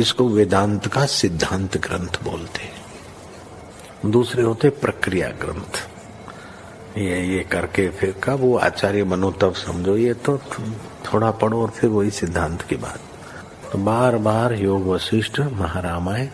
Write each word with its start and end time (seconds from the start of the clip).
इसको 0.00 0.28
वेदांत 0.28 0.86
का 0.86 1.04
सिद्धांत 1.06 1.76
ग्रंथ 1.76 2.22
बोलते 2.22 2.62
हैं। 2.62 4.10
दूसरे 4.10 4.42
होते 4.42 4.70
प्रक्रिया 4.70 5.28
ग्रंथ। 5.28 5.86
ये 6.98 7.22
ये 7.26 7.42
करके 7.44 7.88
फिर 7.90 8.12
कब 8.24 8.40
वो 8.40 8.56
आचार्य 8.58 9.02
बनो 9.04 9.30
तब 9.32 9.54
समझो, 9.54 9.96
ये 9.96 10.14
तो 10.14 10.38
थोड़ा 11.06 11.30
पढ़ो 11.30 11.62
और 11.62 11.70
फिर 11.70 11.90
वही 11.90 12.10
सिद्धांत 12.10 12.62
की 12.62 12.76
बात। 12.76 13.00
तो 13.72 13.78
बार 13.78 14.16
बार 14.18 14.54
योग 14.54 14.86
वशिष्ठ 14.86 15.40
महारामायण 15.40 16.28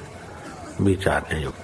विचार 0.80 1.36
योग 1.36 1.54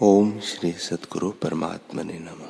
ओम 0.00 0.38
श्री 0.40 0.72
सदगुरु 0.72 1.30
परमात्मा 1.42 2.02
ने 2.02 2.18
नम। 2.18 2.42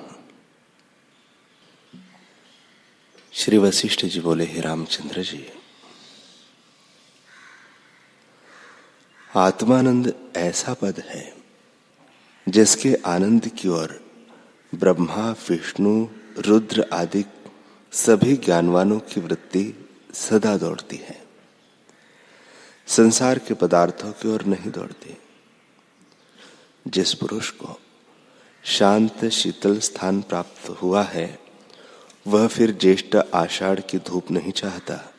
श्री 3.33 3.59
वशिष्ठ 3.59 4.05
जी 4.05 4.21
बोले, 4.21 4.45
हे 4.45 4.61
रामचंद्र 4.61 5.23
जी 5.23 5.47
आत्मानंद 9.37 10.33
ऐसा 10.37 10.75
पद 10.75 11.03
है, 11.07 11.35
जिसके 12.49 12.95
आनंद 12.95 13.49
की 13.49 13.69
ओर 13.69 14.05
ब्रह्मा, 14.75 15.31
विष्णु, 15.31 16.07
रुद्र 16.39 16.87
आदि 16.93 17.25
सभी 17.93 18.37
ज्ञानवानों 18.37 18.99
की 18.99 19.21
वृत्ति 19.21 19.89
सदा 20.15 20.57
दौड़ती 20.57 20.97
है। 20.97 21.25
संसार 22.87 23.39
के 23.39 23.55
पदार्थों 23.55 24.13
की 24.13 24.29
ओर 24.29 24.45
नहीं 24.45 24.71
दौड़ती। 24.71 25.17
जिस 26.89 27.15
पुरुष 27.15 27.51
को 27.51 27.81
शांत, 28.65 29.25
शीतल 29.25 29.79
स्थान 29.79 30.23
प्राप्त 30.23 30.69
हुआ 30.69 31.03
है, 31.03 31.39
वह 32.27 32.47
फिर 32.47 32.71
ज्येष्ठ 32.71 33.17
आषाढ़ 33.35 33.81
की 33.81 33.99
धूप 33.99 34.31
नहीं 34.31 34.53
चाहता 34.53 35.15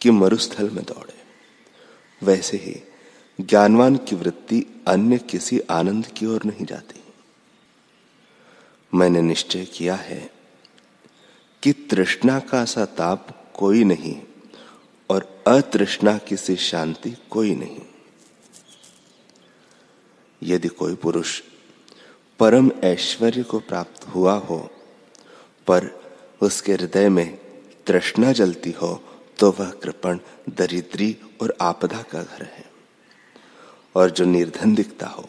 कि 0.00 0.10
मरुस्थल 0.10 0.70
में 0.70 0.84
दौड़े। 0.84 1.24
वैसे 2.22 2.56
ही 2.56 2.82
ज्ञानवान 3.38 3.96
की 3.96 4.16
वृत्ति 4.16 4.64
अन्य 4.88 5.18
किसी 5.18 5.58
आनंद 5.60 6.06
की 6.06 6.26
ओर 6.26 6.44
नहीं 6.44 6.66
जाती। 6.66 7.00
मैंने 8.92 9.20
निश्चय 9.22 9.64
किया 9.64 9.94
है 9.94 10.30
कि 11.62 11.72
तृष्णा 11.90 12.38
का 12.40 12.64
सा 12.64 12.84
ताप 12.84 13.52
कोई 13.54 13.84
नहीं 13.84 14.16
और 15.10 15.44
अतृष्णा 15.46 16.16
की 16.18 16.36
सी 16.36 16.56
शांति 16.56 17.16
कोई 17.30 17.54
नहीं। 17.54 17.80
यदि 20.42 20.68
कोई 20.68 20.94
पुरुष 20.94 21.40
परम 22.38 22.70
ऐश्वर्य 22.84 23.42
को 23.42 23.58
प्राप्त 23.58 24.06
हुआ 24.08 24.34
हो, 24.34 24.58
पर 25.66 25.88
उसके 26.40 26.72
हृदय 26.72 27.08
में 27.08 27.38
तृष्णा 27.86 28.32
जलती 28.32 28.70
हो 28.70 28.94
तो 29.38 29.50
वह 29.50 29.70
कृपण, 29.82 30.18
दरिद्री 30.48 31.16
और 31.42 31.56
आपदा 31.60 32.02
का 32.02 32.22
घर 32.22 32.42
है। 32.42 32.75
और 33.96 34.10
जो 34.10 34.24
निर्धन 34.24 34.74
दिखता 34.74 35.06
हो, 35.06 35.28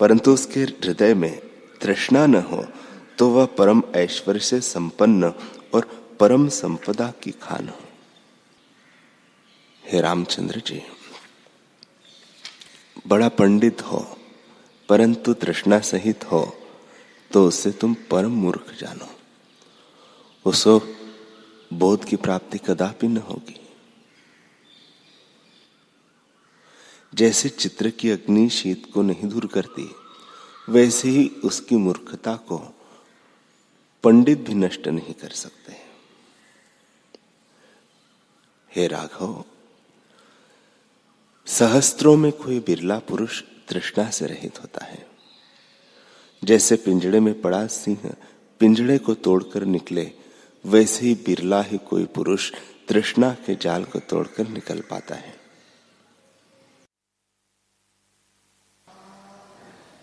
परंतु 0.00 0.32
उसके 0.34 0.60
हृदय 0.60 1.14
में 1.14 1.38
तृष्णा 1.80 2.26
न 2.26 2.42
हो 2.42 2.64
तो 3.18 3.28
वह 3.30 3.44
परम 3.58 3.82
ऐश्वर्य 3.96 4.40
से 4.40 4.60
संपन्न 4.62 5.32
और 5.74 5.88
परम 6.20 6.48
संपदा 6.48 7.12
की 7.22 7.30
खान 7.42 7.68
हो। 7.68 7.80
हे 9.84 10.00
रामचंद्र 10.00 10.62
जी, 10.66 10.82
बड़ा 13.06 13.28
पंडित 13.30 13.82
हो, 13.82 14.06
परंतु 14.88 15.34
तृष्णा 15.34 15.78
सहित 15.82 16.24
हो 16.24 16.44
तो 17.30 17.46
उससे 17.48 17.70
तुम 17.72 17.94
परम 18.10 18.32
मूर्ख 18.32 18.74
जानो। 18.80 19.08
उसो 20.46 20.80
बोध 21.72 22.04
की 22.04 22.16
प्राप्ति 22.16 22.58
कदापि 22.58 23.08
न 23.08 23.16
होगी। 23.18 23.60
जैसे 27.16 27.48
चित्र 27.48 27.90
की 27.90 28.10
अग्नि 28.10 28.48
शीत 28.48 28.90
को 28.94 29.02
नहीं 29.02 29.28
दूर 29.28 29.46
करती, 29.46 29.94
वैसे 30.68 31.08
ही 31.08 31.28
उसकी 31.28 31.76
मूर्खता 31.76 32.36
को 32.36 32.74
पंडित 34.02 34.38
भी 34.38 34.54
नष्ट 34.54 34.88
नहीं 34.88 35.14
कर 35.14 35.30
सकते। 35.30 35.72
हे 38.76 38.86
राघव, 38.86 39.44
सहस्त्रों 41.46 42.16
में 42.16 42.32
कोई 42.32 42.60
बिरला 42.60 42.98
पुरुष 42.98 43.42
तृष्णा 43.68 44.10
से 44.10 44.26
रहित 44.26 44.60
होता 44.60 44.84
है। 44.84 45.06
जैसे 46.44 46.76
पिंजड़े 46.76 47.20
में 47.20 47.40
पड़ा 47.40 47.66
सिंह 47.66 48.14
पिंजड़े 48.58 48.98
को 48.98 49.14
तोड़कर 49.14 49.64
निकले, 49.64 50.12
वैसे 50.66 51.06
ही 51.06 51.14
बिरला 51.14 51.62
ही 51.62 51.78
कोई 51.78 52.04
पुरुष 52.04 52.52
तृष्णा 52.88 53.36
के 53.46 53.54
जाल 53.54 53.84
को 53.84 53.98
तोड़कर 53.98 54.48
निकल 54.48 54.80
पाता 54.80 55.14
है। 55.14 55.35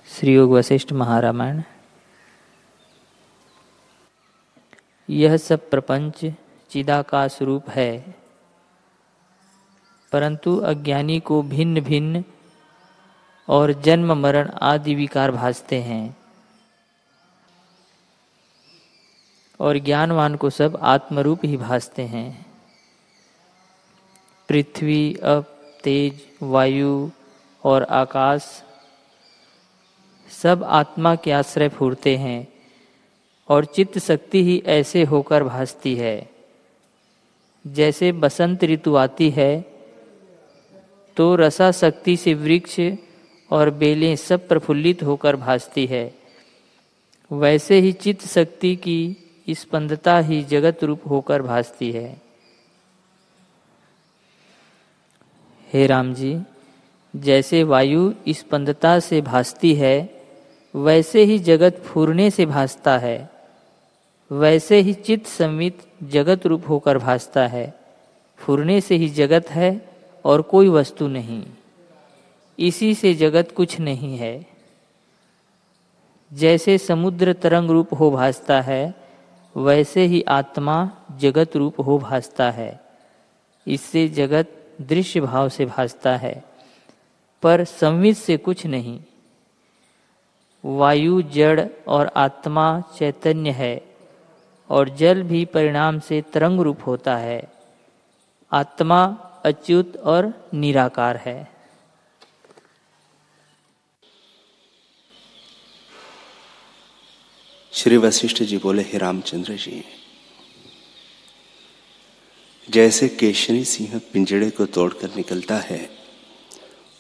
श्री 0.08 0.34
योग 0.34 0.52
वशिष्ठ 0.52 0.94
महारामायण। 0.94 1.62
यह 5.10 5.38
सब 5.38 5.70
प्रपंच 5.70 6.34
चिदाकाश 6.70 7.42
रूप 7.42 7.70
है। 7.70 8.16
परंतु 10.12 10.58
अज्ञानी 10.58 11.20
को 11.20 11.42
भिन्न 11.42 11.82
भिन्न 11.82 12.24
और 13.50 13.74
जन्म, 13.74 14.14
मरण 14.14 14.50
आदि 14.50 14.96
विकार 14.96 15.32
भासते 15.32 15.82
हैं। 15.82 16.18
और 19.60 19.78
ज्ञानवान 19.78 20.36
को 20.36 20.50
सब 20.50 20.80
आत्मरूप 20.82 21.40
ही 21.44 21.58
भासते 21.58 22.02
हैं। 22.02 22.46
पृथ्वी, 24.50 25.16
अप, 25.16 25.74
तेज, 25.84 26.28
वायु 26.42 27.10
और 27.64 27.84
आकाश 27.84 28.64
सब 30.44 30.64
आत्मा 30.64 31.16
के 31.16 31.32
आश्रय 31.32 31.70
फूरते 31.70 32.16
हैं 32.18 32.48
और 33.50 33.66
चित्त 33.66 33.98
शक्ति 34.00 34.44
ही 34.44 34.62
ऐसे 34.66 35.04
होकर 35.04 35.44
भासती 35.44 35.96
है। 35.96 36.30
जैसे 37.66 38.12
बसंत 38.12 38.64
ऋतु 38.64 38.96
आती 38.96 39.30
है 39.30 39.66
तो 41.18 41.36
रसा 41.36 41.72
शक्ति 41.72 42.16
से 42.18 42.34
वृक्ष 42.34 42.80
और 43.52 43.70
बेलें 43.70 44.16
सब 44.16 44.48
प्रफुल्लित 44.48 45.04
होकर 45.04 45.36
भासती 45.36 45.86
है। 45.86 46.14
वैसे 47.32 47.80
ही 47.80 47.92
चित्त 47.92 48.26
शक्ति 48.28 48.76
की 48.76 49.18
स्पंदता 49.50 50.18
ही 50.20 50.42
जगत 50.44 50.84
रूप 50.84 51.02
होकर 51.10 51.42
भासती 51.42 51.92
है। 51.92 52.22
हे 55.74 55.86
राम 55.88 56.14
जी, 56.14 56.38
जैसे 57.14 57.64
वायु 57.64 58.14
स्पंदता 58.30 59.00
से 59.00 59.22
भासती 59.22 59.74
है 59.76 60.13
वैसे 60.76 61.24
ही 61.24 61.40
जगत 61.40 61.76
फूरने 61.76 62.32
से 62.32 62.46
भासता 62.46 62.98
है। 62.98 63.30
वैसे 64.32 64.80
ही 64.80 64.94
चित्त 64.94 65.28
संवित 65.28 65.88
जगत 66.04 66.46
रूप 66.46 66.64
होकर 66.70 66.98
भासता 66.98 67.48
है। 67.48 67.80
फूरने 68.38 68.82
से 68.82 68.96
ही 68.96 69.10
जगत 69.10 69.50
है 69.50 69.90
और 70.26 70.42
कोई 70.42 70.70
वस्तु 70.70 71.08
नहीं। 71.08 71.44
इसी 72.60 72.96
से 72.96 73.14
जगत 73.14 73.54
कुछ 73.56 73.80
नहीं 73.80 74.18
है। 74.18 74.46
जैसे 76.34 76.78
समुद्र 76.78 77.34
तरंग 77.34 77.70
रूप 77.70 77.94
हो 77.94 78.12
भासता 78.12 78.62
है, 78.62 78.94
वैसे 79.58 80.06
ही 80.06 80.22
आत्मा 80.22 80.92
जगत 81.20 81.56
रूप 81.56 81.82
हो 81.82 82.00
भासता 82.00 82.52
है। 82.52 82.80
इससे 83.68 84.10
जगत 84.10 84.68
दृश्य 84.82 85.22
भाव 85.22 85.50
से 85.50 85.66
भासता 85.66 86.18
है। 86.18 86.44
पर 87.42 87.64
संवित 87.64 88.18
से 88.18 88.38
कुछ 88.38 88.66
नहीं। 88.66 89.00
वायु, 90.66 91.22
जड़ 91.22 91.68
और 91.88 92.08
आत्मा 92.08 92.82
चैतन्य 92.98 93.52
है 93.52 93.96
और 94.70 94.90
जल 94.90 95.24
भी 95.24 95.46
परिणाम 95.46 96.00
से 96.00 96.22
तरंग 96.22 96.60
रूप 96.60 96.80
होता 96.88 97.18
है। 97.18 97.52
आत्मा 98.52 99.06
अच्युत 99.46 99.98
और 99.98 100.50
निराकार 100.54 101.18
है। 101.18 101.52
श्री 107.72 107.98
वशिष्ठ 107.98 108.44
जी 108.44 108.58
बोले, 108.58 108.82
हे 108.82 108.98
रामचंद्र 108.98 109.54
जी, 109.54 109.84
जैसे 112.70 113.08
केशरी 113.10 113.66
सिंह 113.66 114.02
पिंजड़े 114.14 114.50
को 114.50 114.66
तोड़कर 114.66 115.16
निकलता 115.16 115.58
है, 115.58 115.90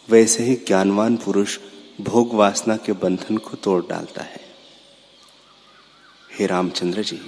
वैसे 0.10 0.44
ही 0.44 0.56
ज्ञानवान 0.56 1.18
पुरुष 1.18 1.58
भोग 2.02 2.34
वासना 2.34 2.78
के 2.78 2.92
बंधन 2.92 3.38
को 3.38 3.56
तोड़ 3.56 3.86
डालता 3.90 4.24
है। 4.24 4.42
हे 6.40 6.48
रामचंद्र 6.48 7.04
जी, 7.04 7.20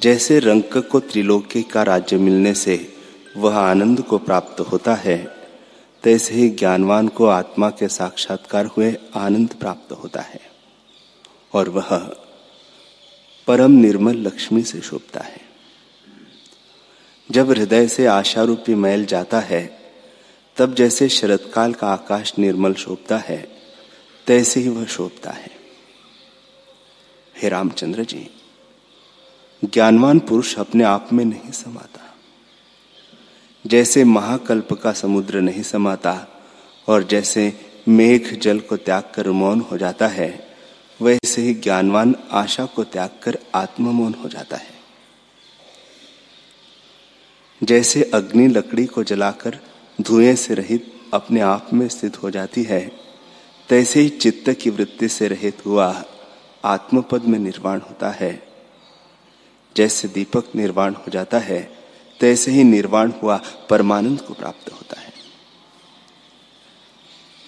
जैसे 0.00 0.38
रंक 0.38 0.88
को 0.90 1.00
त्रिलोकी 1.00 1.62
का 1.62 1.82
राज्य 1.82 2.16
मिलने 2.16 2.54
से 2.54 2.96
वह 3.36 3.56
आनंद 3.56 4.02
को 4.02 4.18
प्राप्त 4.18 4.60
होता 4.60 4.94
है, 4.94 5.36
तैसे 6.02 6.34
ही 6.34 6.48
ज्ञानवान 6.48 7.08
को 7.08 7.26
आत्मा 7.26 7.70
के 7.70 7.88
साक्षात्कार 7.88 8.66
हुए 8.66 8.96
आनंद 9.14 9.54
प्राप्त 9.54 9.92
होता 9.92 10.20
है 10.20 10.40
और 11.52 11.68
वह 11.68 11.98
परम 13.46 13.70
निर्मल 13.70 14.16
लक्ष्मी 14.16 14.62
से 14.62 14.80
शोभता 14.80 15.20
है। 15.20 15.40
जब 17.30 17.50
हृदय 17.50 17.88
से 17.88 18.06
आशा 18.06 18.42
रूपी 18.42 18.74
मैल 18.74 19.04
जाता 19.06 19.40
है 19.40 19.77
तब 20.58 20.74
जैसे 20.74 21.08
शरतकाल 21.08 21.72
का 21.72 21.88
आकाश 21.88 22.32
निर्मल 22.38 22.74
शोभता 22.74 23.18
है, 23.18 23.48
तैसे 24.26 24.60
ही 24.60 24.68
वह 24.68 24.86
शोभता 24.86 25.30
है। 25.30 25.50
हे 27.42 27.48
रामचंद्र 27.48 28.04
जी, 28.04 28.30
ज्ञानवान 29.64 30.18
पुरुष 30.18 30.58
अपने 30.58 30.84
आप 30.84 31.08
में 31.12 31.24
नहीं 31.24 31.52
समाता। 31.52 32.14
जैसे 33.66 34.04
महाकल्प 34.04 34.72
का 34.72 34.92
समुद्र 34.92 35.40
नहीं 35.40 35.62
समाता 35.62 36.26
और 36.88 37.02
जैसे 37.02 37.60
मेघ 37.88 38.38
जल 38.38 38.60
को 38.60 38.76
त्याग 38.76 39.02
कर 39.14 39.30
मौन 39.30 39.60
हो 39.60 39.78
जाता 39.78 40.08
है, 40.08 40.56
वैसे 41.02 41.42
ही 41.42 41.54
ज्ञानवान 41.54 42.16
आशा 42.30 42.66
को 42.66 42.84
त्याग 42.84 43.10
कर 43.22 43.38
आत्ममौन 43.54 44.14
हो 44.14 44.28
जाता 44.28 44.56
है। 44.56 44.78
जैसे 47.62 48.10
अग्नि 48.14 48.48
लकड़ी 48.48 48.86
को 48.86 49.04
जलाकर 49.04 49.58
धुएँ 50.00 50.34
से 50.34 50.54
रहित 50.54 51.00
अपने 51.14 51.40
आप 51.40 51.70
में 51.72 51.88
स्थित 51.88 52.22
हो 52.22 52.30
जाती 52.30 52.62
है। 52.62 52.92
तैसे 53.68 54.00
ही 54.00 54.08
चित्त 54.08 54.50
की 54.50 54.70
वृत्ति 54.70 55.08
से 55.08 55.28
रहित 55.28 55.66
हुआ 55.66 56.04
आत्मपद 56.64 57.22
में 57.22 57.38
निर्वाण 57.38 57.80
होता 57.80 58.10
है। 58.10 58.42
जैसे 59.76 60.08
दीपक 60.08 60.44
निर्वाण 60.56 60.94
हो 60.94 61.10
जाता 61.10 61.38
है, 61.38 61.78
तैसे 62.20 62.50
ही 62.50 62.64
निर्वाण 62.64 63.12
हुआ 63.22 63.40
परमानंद 63.70 64.20
को 64.20 64.34
प्राप्त 64.34 64.72
होता 64.72 65.00
है। 65.00 65.12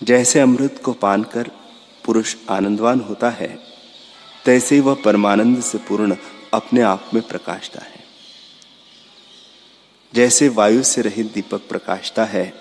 जैसे 0.02 0.40
अमृत 0.40 0.82
को 0.84 0.92
पान 0.92 1.22
कर 1.22 1.50
पुरुष 2.04 2.36
आनंदवान 2.50 3.00
होता 3.00 3.30
है, 3.30 3.58
तैसे 4.44 4.74
ही 4.74 4.80
वह 4.80 4.96
परमानंद 5.04 5.62
से 5.62 5.78
पूर्ण 5.78 6.16
अपने 6.54 6.80
आप 6.80 7.10
में 7.14 7.22
प्रकाशता 7.22 7.82
है। 7.82 7.99
जैसे 10.14 10.48
वायु 10.48 10.82
से 10.82 11.02
रहित 11.02 11.32
दीपक 11.32 11.68
प्रकाशता 11.68 12.24
है 12.24 12.54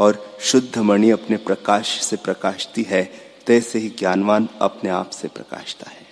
और 0.00 0.38
शुद्ध 0.40 0.78
मणि 0.78 1.10
अपने 1.10 1.36
प्रकाश 1.36 2.00
से 2.00 2.16
प्रकाशती 2.16 2.82
है, 2.82 3.04
तैसे 3.46 3.78
ही 3.78 3.88
ज्ञानवान 3.88 4.48
अपने 4.60 4.90
आप 4.90 5.10
से 5.10 5.28
प्रकाशता 5.28 5.90
है। 5.90 6.06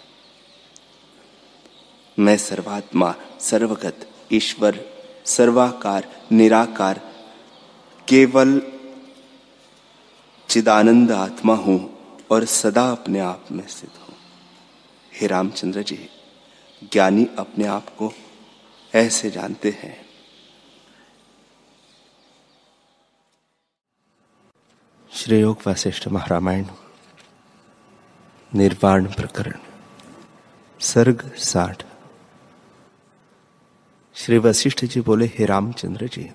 मैं 2.19 2.37
सर्वात्मा, 2.37 3.15
सर्वगत, 3.41 4.09
ईश्वर, 4.33 4.81
सर्वाकार, 5.27 6.09
निराकार, 6.33 7.01
केवल 8.09 8.63
चिदानंद 10.49 11.13
आत्मा 11.13 11.55
हूँ 11.55 11.99
और 12.31 12.45
सदा 12.45 12.91
अपने 12.91 13.21
आप 13.21 13.45
में 13.53 13.67
स्थित 13.67 13.91
हूँ। 14.01 14.17
हे 15.15 15.27
रामचंद्र 15.27 15.83
जी, 15.83 16.09
ज्ञानी 16.93 17.27
अपने 17.39 17.67
आप 17.67 17.89
को 17.89 18.13
ऐसे 18.95 19.31
जानते 19.31 19.71
हैं 19.71 20.06
श्री 25.17 25.41
योग 25.41 25.59
वशिष्ठ 25.67 26.09
महारामायण, 26.09 26.65
निर्वाण 28.55 29.07
प्रकरण, 29.07 29.55
सर्ग 30.81 31.33
साठ। 31.37 31.87
श्री 34.15 34.39
वशिष्ठ 34.39 34.85
जी 34.85 35.01
बोले, 35.01 35.27
हे 35.27 35.45
रामचंद्र 35.45 36.07
जी, 36.07 36.31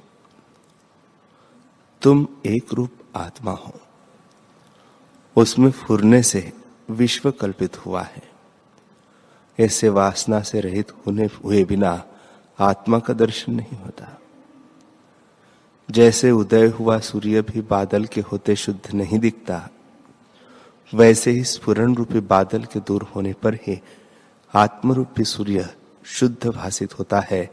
तुम 2.01 2.27
एक 2.45 2.73
रूप 2.73 2.91
आत्मा 3.15 3.51
हो। 3.51 3.81
उसमें 5.35 5.71
फुरने 5.71 6.23
से 6.23 6.53
विश्व 6.89 7.31
कल्पित 7.31 7.85
हुआ 7.85 8.01
है। 8.01 8.31
ऐसे 9.59 9.89
वासना 9.89 10.41
से 10.41 10.59
रहित 10.61 10.91
होने 10.91 11.25
हुए 11.25 11.63
बिना 11.63 12.03
आत्मा 12.59 12.99
का 12.99 13.13
दर्शन 13.13 13.53
नहीं 13.53 13.77
होता। 13.77 14.17
जैसे 15.91 16.31
उदय 16.31 16.67
हुआ 16.67 16.99
सूर्य 16.99 17.41
भी 17.41 17.61
बादल 17.61 18.05
के 18.05 18.21
होते 18.21 18.55
शुद्ध 18.55 18.93
नहीं 18.93 19.19
दिखता, 19.19 19.69
वैसे 20.93 21.31
ही 21.31 21.43
स्फुरन 21.43 21.95
रूपी 21.95 22.19
बादल 22.19 22.63
के 22.63 22.79
दूर 22.79 23.03
होने 23.15 23.33
पर 23.33 23.53
ही 23.55 23.81
आत्मरूपी 24.53 25.23
सूर्य 25.23 25.69
शुद्ध 26.05 26.47
भाषित 26.47 26.99
होता 26.99 27.19
है 27.19 27.49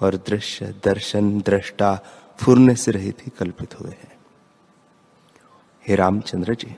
और 0.00 0.16
दृश्य, 0.16 0.74
दर्शन, 0.84 1.40
दृष्टा 1.40 1.98
फुरने 2.38 2.74
से 2.74 2.90
रहित 2.90 3.20
ही 3.22 3.32
कल्पित 3.38 3.80
हुए 3.80 3.90
हैं। 3.90 4.18
हे 5.88 5.94
रामचंद्र 5.94 6.54
जी, 6.54 6.76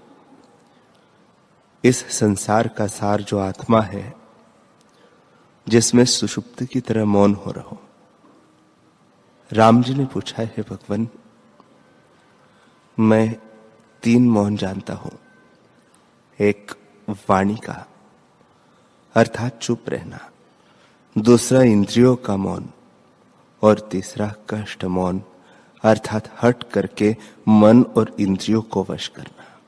इस 1.85 2.05
संसार 2.19 2.69
का 2.69 2.87
सार 2.87 3.23
जो 3.23 3.39
आत्मा 3.39 3.81
है, 3.83 4.15
जिसमें 5.69 6.05
सुषुप्त 6.05 6.63
की 6.65 6.81
तरह 6.81 7.05
मौन 7.05 7.35
हो 7.35 7.51
रहो 7.51 7.81
राम 9.53 9.83
जी 9.83 9.95
ने 9.95 10.07
पूछा, 10.07 10.43
है 10.43 10.63
भगवान, 10.63 11.09
मैं 12.99 13.37
तीन 14.03 14.31
मौन 14.31 14.57
जानता 14.57 14.95
हूँ। 14.95 15.19
एक 16.41 16.73
वाणी 17.09 17.57
का, 17.57 17.87
अर्थात 19.15 19.59
चुप 19.59 19.85
रहना। 19.89 20.31
दूसरा 21.19 21.63
इंद्रियों 21.63 22.17
का 22.17 22.37
मौन, 22.37 22.71
और 23.63 23.81
तीसरा 23.81 24.35
कष्ट 24.51 24.85
मौन, 24.85 25.23
अर्थात 25.83 26.39
हट 26.43 26.63
करके 26.63 27.17
मन 27.49 27.83
और 27.83 28.17
इंद्रियों 28.21 28.63
को 28.63 28.87
वश 28.91 29.09
करना। 29.09 29.61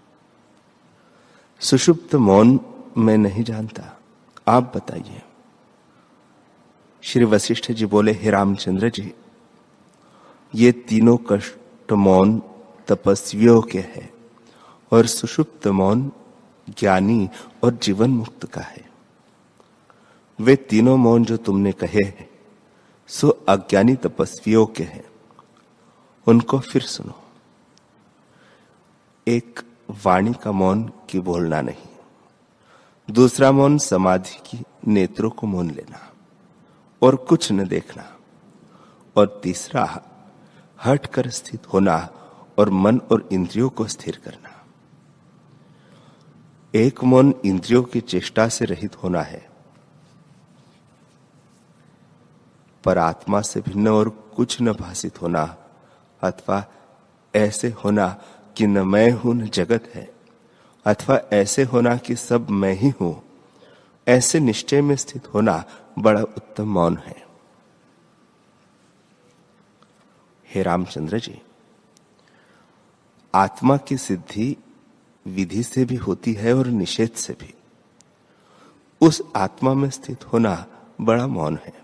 सुषुप्त 1.60 2.14
मौन 2.14 2.60
मैं 2.98 3.18
नहीं 3.18 3.44
जानता। 3.44 4.00
आप 4.48 4.72
बताइए। 4.76 5.22
श्री 7.02 7.24
वशिष्ठ 7.24 7.72
जी 7.72 7.86
बोले, 7.86 8.12
हे 8.12 8.30
रामचंद्र 8.30 8.88
जी 8.90 9.14
ये 10.54 10.72
तीनों 10.72 11.16
कष्ट 11.16 11.92
मौन 11.92 12.42
तपस्वियों 12.88 13.62
के 13.62 13.78
है 13.78 14.12
और 14.92 15.06
सुषुप्त 15.06 15.66
मौन 15.66 16.12
ज्ञानी 16.68 17.28
और 17.64 17.74
जीवन 17.74 18.10
मुक्त 18.10 18.46
का 18.46 18.60
है। 18.60 18.90
वे 20.40 20.56
तीनों 20.56 20.96
मौन 20.96 21.24
जो 21.24 21.36
तुमने 21.36 21.72
कहे 21.72 22.04
हैं, 22.04 22.30
सो 23.06 23.28
अज्ञानी 23.28 23.94
तपस्वियों 23.94 24.66
के 24.66 24.82
हैं। 24.82 25.04
उनको 26.26 26.58
फिर 26.58 26.82
सुनो। 26.82 27.22
एक 29.28 29.60
वाणी 30.04 30.32
का 30.32 30.52
मौन 30.52 30.92
की 31.10 31.20
बोलना 31.20 31.60
नहीं। 31.60 31.88
दूसरा 33.10 33.52
मौन 33.52 33.78
समाधि 33.78 34.38
की 34.46 34.64
नेत्रों 34.86 35.30
को 35.30 35.46
मौन 35.46 35.70
लेना 35.70 36.12
और 37.02 37.16
कुछ 37.16 37.52
न 37.52 37.68
देखना। 37.68 38.16
और 39.16 39.40
तीसरा 39.44 40.10
हट 40.84 41.06
कर 41.06 41.28
स्थित 41.30 41.66
होना 41.66 41.96
और 42.58 42.70
मन 42.70 42.98
और 43.12 43.28
इंद्रियों 43.32 43.68
को 43.68 43.86
स्थिर 43.86 44.20
करना। 44.24 44.50
एक 46.74 47.04
मौन 47.04 47.34
इंद्रियों 47.44 47.82
की 47.82 48.00
चेष्टा 48.00 48.48
से 48.48 48.64
रहित 48.64 48.96
होना 49.02 49.22
है। 49.22 49.48
पर 52.84 52.98
आत्मा 52.98 53.40
से 53.40 53.60
भिन्न 53.60 53.88
और 53.88 54.08
कुछ 54.08 54.60
न 54.62 54.72
भाषित 54.72 55.22
होना 55.22 55.56
अथवा 56.22 56.64
ऐसे 57.34 57.68
होना 57.84 58.08
कि 58.56 58.66
न 58.66 58.78
मैं 58.78 59.10
हूँ, 59.10 59.34
न 59.34 59.46
जगत 59.46 59.90
है, 59.94 60.08
अथवा 60.86 61.20
ऐसे 61.32 61.62
होना 61.62 61.96
कि 61.96 62.16
सब 62.16 62.50
मैं 62.50 62.72
ही 62.72 62.90
हूँ, 63.00 63.22
ऐसे 64.06 64.40
निश्चय 64.40 64.82
में 64.82 64.96
स्थित 64.96 65.34
होना 65.34 65.64
बड़ा 65.98 66.22
उत्तम 66.22 66.68
मौन 66.68 66.96
है। 66.96 67.23
हे 70.54 70.62
रामचंद्र 70.62 71.18
जी, 71.18 71.42
आत्मा 73.34 73.76
की 73.76 73.96
सिद्धि 73.96 74.56
विधि 75.26 75.62
से 75.62 75.84
भी 75.84 75.96
होती 75.96 76.32
है 76.32 76.54
और 76.54 76.66
निषेध 76.66 77.10
से 77.10 77.32
भी। 77.32 77.54
उस 79.00 79.22
आत्मा 79.36 79.74
में 79.74 79.90
स्थित 79.90 80.24
होना 80.24 80.66
बड़ा 81.00 81.26
मौन 81.26 81.58
है। 81.64 81.82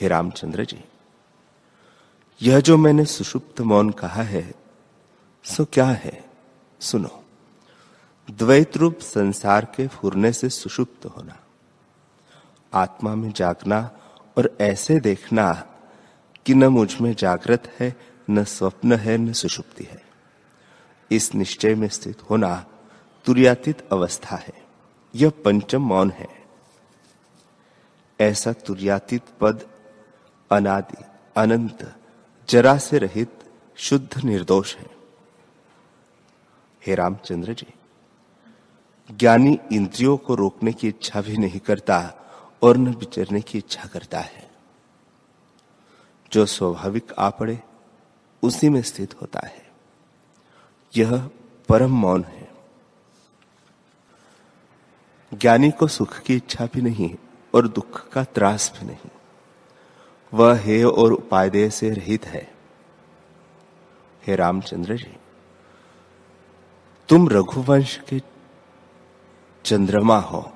हे 0.00 0.08
रामचंद्र 0.08 0.64
जी, 0.64 0.84
यह 2.42 2.60
जो 2.60 2.76
मैंने 2.76 3.04
सुषुप्त 3.04 3.60
मौन 3.60 3.90
कहा 3.90 4.22
है, 4.22 4.54
सो 5.44 5.64
क्या 5.64 5.86
है? 5.86 6.24
सुनो, 6.80 7.24
द्वैत 8.30 8.76
रूप 8.76 8.98
संसार 8.98 9.64
के 9.64 9.88
फुरने 9.88 10.32
से 10.32 10.48
सुषुप्त 10.48 11.06
होना, 11.06 11.38
आत्मा 12.74 13.14
में 13.14 13.32
जागना 13.32 13.90
और 14.38 14.56
ऐसे 14.60 15.00
देखना 15.00 15.64
कि 16.46 16.54
न 16.54 16.64
मुझमें 16.64 17.14
जागृत 17.14 17.76
है, 17.80 17.96
न 18.30 18.44
स्वप्न 18.44 18.92
है, 18.92 19.18
न 19.18 19.32
सुषुप्ति 19.32 19.84
है। 19.84 20.02
इस 21.10 21.34
निश्चय 21.34 21.74
में 21.74 21.88
स्थित 21.88 22.22
होना 22.22 22.66
तुर्यातीत 23.24 23.88
अवस्था 23.92 24.36
है। 24.36 24.64
यह 25.14 25.30
पंचम 25.30 25.82
मौन 25.82 26.10
है। 26.10 26.28
ऐसा 28.20 28.52
तुर्यातीत 28.52 29.22
पद 29.40 29.66
अनादि, 30.50 31.04
अनंत, 31.36 31.96
जरा 32.48 32.78
से 32.78 32.98
रहित, 32.98 33.30
शुद्ध 33.76 34.24
निर्दोष 34.24 34.76
है। 34.76 34.90
हे 36.86 36.94
रामचंद्र 36.94 37.52
जी, 37.52 37.74
ज्ञानी 39.16 39.58
इंद्रियों 39.72 40.16
को 40.16 40.34
रोकने 40.34 40.72
की 40.72 40.88
इच्छा 40.88 41.20
भी 41.20 41.36
नहीं 41.36 41.60
करता 41.60 42.14
और 42.62 42.76
न 42.76 42.88
विचरने 42.88 43.40
की 43.40 43.58
इच्छा 43.58 43.88
करता 43.88 44.20
है। 44.20 44.53
जो 46.34 46.46
स्वाभाविक 46.46 47.12
आ 47.18 47.30
पड़े 47.30 47.62
उसी 48.42 48.68
में 48.68 48.82
स्थित 48.82 49.22
होता 49.22 49.40
है। 49.46 49.70
यह 50.96 51.30
परम 51.68 51.90
मौन 51.90 52.24
है। 52.24 52.50
ज्ञानी 55.34 55.70
को 55.70 55.88
सुख 55.88 56.18
की 56.18 56.36
इच्छा 56.36 56.68
भी 56.74 56.82
नहीं 56.82 57.16
और 57.54 57.68
दुख 57.68 58.08
का 58.08 58.24
त्रास 58.24 58.72
भी 58.78 58.86
नहीं। 58.86 59.10
वह 60.34 60.58
हे 60.58 60.84
और 60.84 61.12
उपादेय 61.12 61.70
से 61.70 61.90
रहित 61.90 62.26
है। 62.26 62.54
हे 64.26 64.36
रामचंद्र 64.36 64.96
जी, 64.96 65.16
तुम 67.08 67.28
रघुवंश 67.28 68.00
के 68.08 68.22
चंद्रमा 69.64 70.18
हो, 70.18 70.52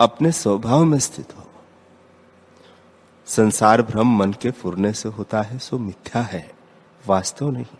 अपने 0.00 0.32
स्वभाव 0.32 0.84
में 0.84 0.98
स्थित 0.98 1.36
हो। 1.36 1.47
संसार 3.28 3.82
भ्रम 3.82 4.16
मन 4.16 4.32
के 4.32 4.50
फुरने 4.50 4.92
से 4.92 5.08
होता 5.08 5.42
है, 5.42 5.58
सो 5.58 5.78
मिथ्या 5.78 6.22
है, 6.22 6.52
वास्तव 7.06 7.50
नहीं। 7.50 7.78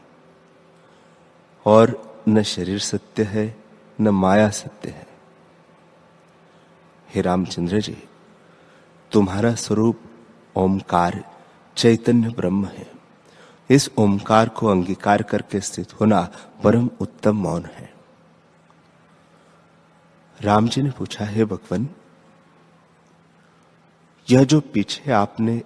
और 1.66 2.14
न 2.28 2.42
शरीर 2.42 2.78
सत्य 2.78 3.22
है, 3.22 3.56
न 4.00 4.08
माया 4.08 4.50
सत्य 4.50 4.90
है। 4.90 5.06
हे 7.14 7.20
रामचंद्र 7.20 7.80
जी, 7.80 8.02
तुम्हारा 9.12 9.54
स्वरूप 9.54 10.00
ओमकार 10.56 11.24
चैतन्य 11.76 12.28
ब्रह्म 12.28 12.66
है। 12.66 12.90
इस 13.70 13.90
ओमकार 13.98 14.48
को 14.48 14.66
अंगीकार 14.66 15.22
करके 15.22 15.60
स्थित 15.60 16.00
होना 16.00 16.30
परम 16.64 16.90
उत्तम 17.00 17.36
मौन 17.36 17.64
है। 17.64 17.94
राम 20.40 20.68
जी 20.68 20.82
ने 20.82 20.90
पूछा, 20.90 21.24
है 21.24 21.44
भगवान 21.44 21.88
यह 24.28 24.44
जो 24.44 24.60
पीछे 24.60 25.10
आपने 25.10 25.60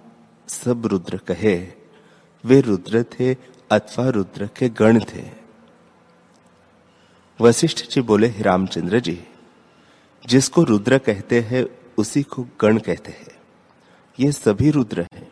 सब 0.47 0.85
रुद्र 0.85 1.17
कहे, 1.17 1.55
वे 2.43 2.59
रुद्र 2.61 3.03
थे 3.11 3.33
अथवा 3.71 4.07
रुद्र 4.09 4.47
के 4.57 4.69
गण 4.69 4.99
थे। 5.03 5.23
वशिष्ठ 7.39 7.87
जी 7.89 8.01
बोले 8.01 8.27
रामचंद्र 8.39 8.99
जी, 8.99 9.19
जिसको 10.23 10.63
रुद्र 10.63 10.97
कहते 10.97 11.39
हैं, 11.41 11.65
उसी 11.97 12.23
को 12.23 12.45
गण 12.61 12.77
कहते 12.77 13.11
हैं। 13.11 13.35
ये 14.19 14.31
सभी 14.31 14.69
रुद्र 14.71 15.05
हैं। 15.13 15.31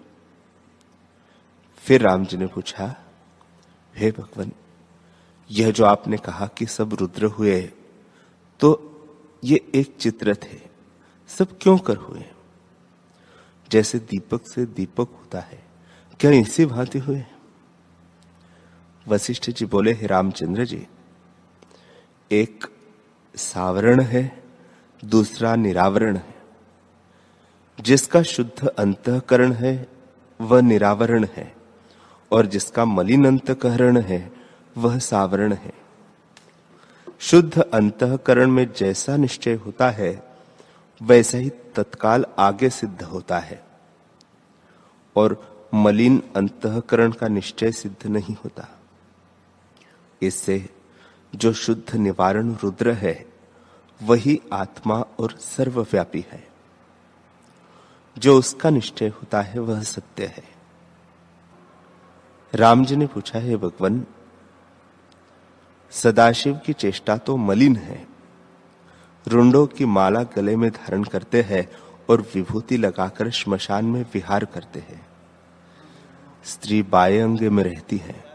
फिर 1.83 2.01
राम 2.01 2.25
जी 2.25 2.37
ने 2.37 2.47
पूछा, 2.47 2.95
हे 3.95 4.11
भगवान, 4.11 4.51
यह 5.49 5.71
जो 5.71 5.85
आपने 5.85 6.17
कहा 6.17 6.47
कि 6.47 6.65
सब 6.65 6.93
रुद्र 6.93 7.25
हुए 7.29 7.61
तो 8.59 8.69
ये 9.43 9.63
एक 9.75 9.95
चित्र 9.99 10.35
थे, 10.35 10.59
सब 11.29 11.57
क्यों 11.61 11.77
कर 11.77 11.95
हुए? 11.97 12.23
जैसे 13.71 13.99
दीपक 13.99 14.41
से 14.47 14.65
दीपक 14.65 14.99
होता 14.99 15.39
है। 15.39 15.63
क्या 16.19 16.31
इसी 16.31 16.65
भांति 16.65 16.99
हुए 16.99 17.25
वशिष्ठ 19.07 19.49
जी 19.49 19.65
बोले, 19.65 19.93
हे 19.93 20.07
रामचंद्र 20.07 20.65
जी, 20.65 20.87
एक 22.31 22.65
सावरण 23.35 24.01
है, 24.01 24.43
दूसरा 25.05 25.55
निरावरण 25.55 26.17
है। 26.17 26.35
जिसका 27.79 28.23
शुद्ध 28.23 28.67
अंतकरण 28.67 29.53
है, 29.53 29.87
वह 30.41 30.61
निरावरण 30.61 31.27
है, 31.35 31.55
और 32.31 32.45
जिसका 32.45 32.85
मलिन 32.85 33.25
अंतकरण 33.25 33.97
है, 33.97 34.31
वह 34.77 34.99
सावरण 34.99 35.53
है। 35.53 35.73
शुद्ध 37.19 37.59
अंतकरण 37.61 38.51
में 38.51 38.73
जैसा 38.73 39.17
निश्चय 39.17 39.53
होता 39.53 39.89
है 39.89 40.30
वैसा 41.01 41.37
ही 41.37 41.49
तत्काल 41.49 42.25
आगे 42.39 42.69
सिद्ध 42.69 43.03
होता 43.03 43.39
है। 43.39 43.65
और 45.15 45.51
मलिन 45.73 46.23
अंतकरण 46.35 47.11
का 47.11 47.27
निश्चय 47.27 47.71
सिद्ध 47.71 48.07
नहीं 48.07 48.35
होता। 48.35 48.67
इससे 50.21 50.69
जो 51.35 51.53
शुद्ध 51.53 51.95
निवारण 51.95 52.55
रुद्र 52.63 52.91
है, 52.91 53.33
वही 54.03 54.41
आत्मा 54.53 54.99
और 54.99 55.31
सर्वव्यापी 55.31 56.25
है। 56.29 56.47
जो 58.17 58.39
उसका 58.39 58.69
निश्चय 58.69 59.07
होता 59.07 59.41
है, 59.41 59.59
वह 59.59 59.83
सत्य 59.83 60.25
है। 60.25 60.43
राम 62.55 62.85
जी 62.85 62.95
ने 62.95 63.07
पूछा, 63.07 63.39
है 63.39 63.57
भगवान, 63.57 64.05
सदाशिव 65.91 66.59
की 66.65 66.73
चेष्टा 66.73 67.17
तो 67.17 67.37
मलिन 67.37 67.75
है। 67.75 68.10
रुंडों 69.27 69.67
की 69.67 69.85
माला 69.85 70.23
गले 70.23 70.55
में 70.55 70.71
धारण 70.71 71.03
करते 71.03 71.41
हैं 71.41 71.71
और 72.09 72.21
विभूति 72.21 72.77
लगाकर 72.77 73.29
श्मशान 73.29 73.85
में 73.85 74.05
विहार 74.13 74.45
करते 74.45 74.79
हैं। 74.79 75.07
स्त्री 76.45 76.83
बाय 76.83 77.19
अंग 77.19 77.39
में 77.39 77.63
रहती 77.63 77.97
है। 77.97 78.25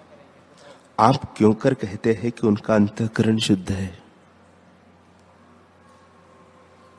आप 1.01 1.35
क्यों 1.37 1.55
कर 1.55 1.75
कहते 1.75 2.13
हैं 2.13 2.33
कि 2.33 2.47
उनका 2.47 2.75
अंतकरण 2.75 3.39
शुद्ध 3.39 3.73
है? 3.73 4.03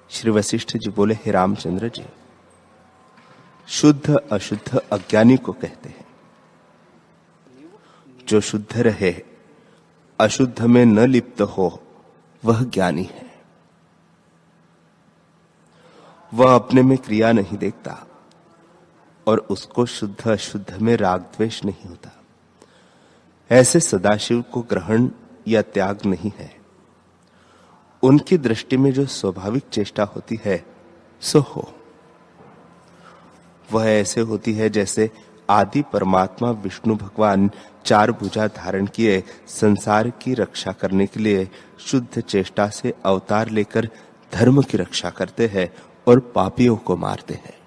श्री 0.10 0.32
वशिष्ठ 0.32 0.77
जी 0.77 0.89
बोले, 0.89 1.13
हे 1.13 1.32
रामचंद्र 1.32 1.89
जी, 1.89 2.06
शुद्ध, 3.67 4.15
अशुद्ध 4.32 4.77
अज्ञानी 4.77 5.38
को 5.38 5.53
कहते 5.53 5.89
हैं। 5.89 6.08
जो 8.27 8.41
शुद्ध 8.41 8.77
रहे, 8.77 9.24
अशुद्ध 10.20 10.62
में 10.62 10.86
न 10.86 11.00
लिप्त 11.00 11.41
हो, 11.41 11.84
वह 12.46 12.63
ज्ञानी 12.63 13.03
है। 13.03 13.26
वह 16.34 16.55
अपने 16.55 16.81
में 16.81 16.98
क्रिया 16.98 17.31
नहीं 17.31 17.57
देखता 17.57 18.07
और 19.27 19.38
उसको 19.38 19.86
शुद्ध 19.86 20.27
अशुद्ध 20.27 20.77
में 20.81 20.98
राग 20.98 21.22
द्वेष 21.22 21.65
नहीं 21.65 21.89
होता। 21.89 22.12
ऐसे 23.51 23.79
सदाशिव 23.79 24.41
को 24.41 24.62
ग्रहण 24.62 25.10
या 25.48 25.62
त्याग 25.62 26.00
नहीं 26.05 26.31
है। 26.38 26.57
उनकी 28.03 28.38
दृष्टि 28.38 28.77
में 28.77 28.93
जो 28.93 29.05
स्वाभाविक 29.05 29.63
चेष्टा 29.72 30.03
होती 30.03 30.39
है, 30.46 30.65
सो 31.22 31.39
हो। 31.39 31.74
वह 33.72 33.86
ऐसे 33.86 34.22
होती 34.22 34.53
है 34.53 34.69
जैसे 34.69 35.12
आदि 35.50 35.81
परमात्मा 35.81 36.51
विष्णु 36.51 36.96
भगवान 36.96 37.51
चार 37.86 38.12
भुजा 38.12 38.48
धारण 38.48 38.86
किए 38.86 39.24
संसार 39.48 40.10
की 40.10 40.34
रक्षा 40.34 40.72
करने 40.72 41.07
के 41.07 41.19
लिए 41.19 41.50
शुद्ध 41.79 42.22
चेष्टा 42.22 42.69
से 42.69 42.93
अवतार 43.05 43.50
लेकर 43.50 43.89
धर्म 44.34 44.62
की 44.62 44.77
रक्षा 44.77 45.10
करते 45.10 45.48
हैं 45.48 45.74
और 46.08 46.20
पापियों 46.20 46.78
को 46.78 46.98
मारते 46.98 47.34
हैं। 47.34 47.58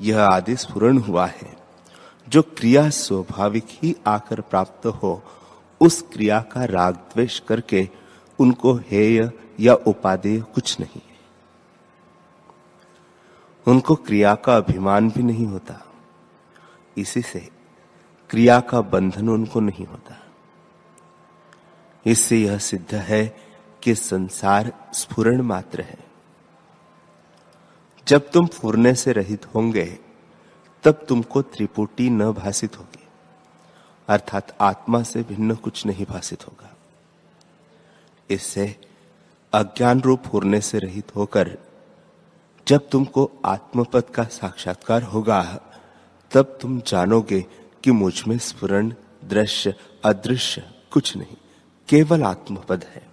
यह 0.00 0.24
आदि 0.24 0.56
स्फुरण 0.56 0.98
हुआ 0.98 1.26
है। 1.26 1.56
जो 2.28 2.42
क्रिया 2.42 2.90
स्वाभाविक 2.90 3.66
ही 3.68 3.96
आकर 4.06 4.40
प्राप्त 4.40 4.86
हो, 4.86 5.22
उस 5.80 6.02
क्रिया 6.02 6.40
का 6.40 6.64
राग 6.64 6.94
द्वेष 6.94 7.40
करके 7.40 7.88
उनको 8.38 8.74
हेय 8.74 9.32
या 9.60 9.74
उपादेय 9.74 10.40
कुछ 10.40 10.80
नहीं। 10.80 11.02
उनको 13.66 13.94
क्रिया 13.94 14.34
का 14.34 14.56
अभिमान 14.56 15.10
भी 15.10 15.22
नहीं 15.22 15.46
होता। 15.46 15.86
इसी 16.96 17.22
से 17.22 17.50
क्रिया 18.30 18.60
का 18.60 18.80
बंधन 18.80 19.28
उनको 19.28 19.60
नहीं 19.60 19.86
होता। 19.86 20.26
इससे 22.06 22.38
यह 22.38 22.58
सिद्ध 22.58 22.94
है 22.94 23.51
कि 23.82 23.94
संसार 23.94 24.72
स्फुरण 24.94 25.42
मात्र 25.42 25.80
है। 25.80 25.98
जब 28.08 28.30
तुम 28.30 28.46
फूरने 28.46 28.94
से 28.94 29.12
रहित 29.12 29.54
होंगे, 29.54 29.98
तब 30.84 31.06
तुमको 31.08 31.42
त्रिपुटी 31.42 32.10
न 32.10 32.32
भाषित 32.32 32.78
होगी, 32.78 33.08
अर्थात 34.08 34.56
आत्मा 34.60 35.02
से 35.02 35.22
भिन्न 35.22 35.54
कुछ 35.54 35.86
नहीं 35.86 36.06
भाषित 36.06 36.46
होगा। 36.46 36.76
इससे 38.30 38.80
अज्ञान 39.52 40.00
रूप 40.00 40.22
होने 40.32 40.60
से 40.60 40.78
रहित 40.78 41.16
होकर, 41.16 41.58
जब 42.68 42.88
तुमको 42.88 43.30
आत्मपद 43.44 44.02
का 44.02 44.24
साक्षात्कार 44.24 45.02
होगा, 45.02 45.60
तब 46.30 46.58
तुम 46.60 46.80
जानोगे 46.80 47.40
कि 47.84 47.90
मुझमें 47.90 48.38
स्फुरण, 48.38 48.94
दृश्य, 49.24 49.74
अदृश्य 50.04 50.70
कुछ 50.92 51.16
नहीं, 51.16 51.36
केवल 51.88 52.22
आत्मपद 52.22 52.84
है। 52.84 53.11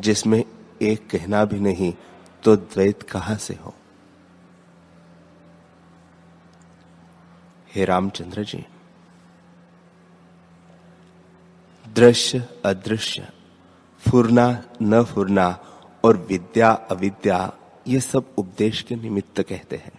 जिसमें 0.00 0.44
एक 0.82 1.10
कहना 1.10 1.44
भी 1.44 1.60
नहीं 1.60 1.94
तो 2.42 2.56
द्वैत 2.56 3.02
कहाँ 3.02 3.36
से 3.36 3.54
हो? 3.54 3.74
हे 7.74 7.84
रामचंद्र 7.84 8.44
जी, 8.44 8.66
दृश्य 11.88 12.48
अदृश्य, 12.64 13.28
फुरना 14.10 14.64
न 14.82 15.04
फुरना 15.04 15.58
और 16.04 16.16
विद्या 16.16 16.70
अविद्या, 16.70 17.52
ये 17.86 18.00
सब 18.00 18.34
उपदेश 18.38 18.82
के 18.82 18.96
निमित्त 18.96 19.42
कहते 19.42 19.76
हैं। 19.76 19.92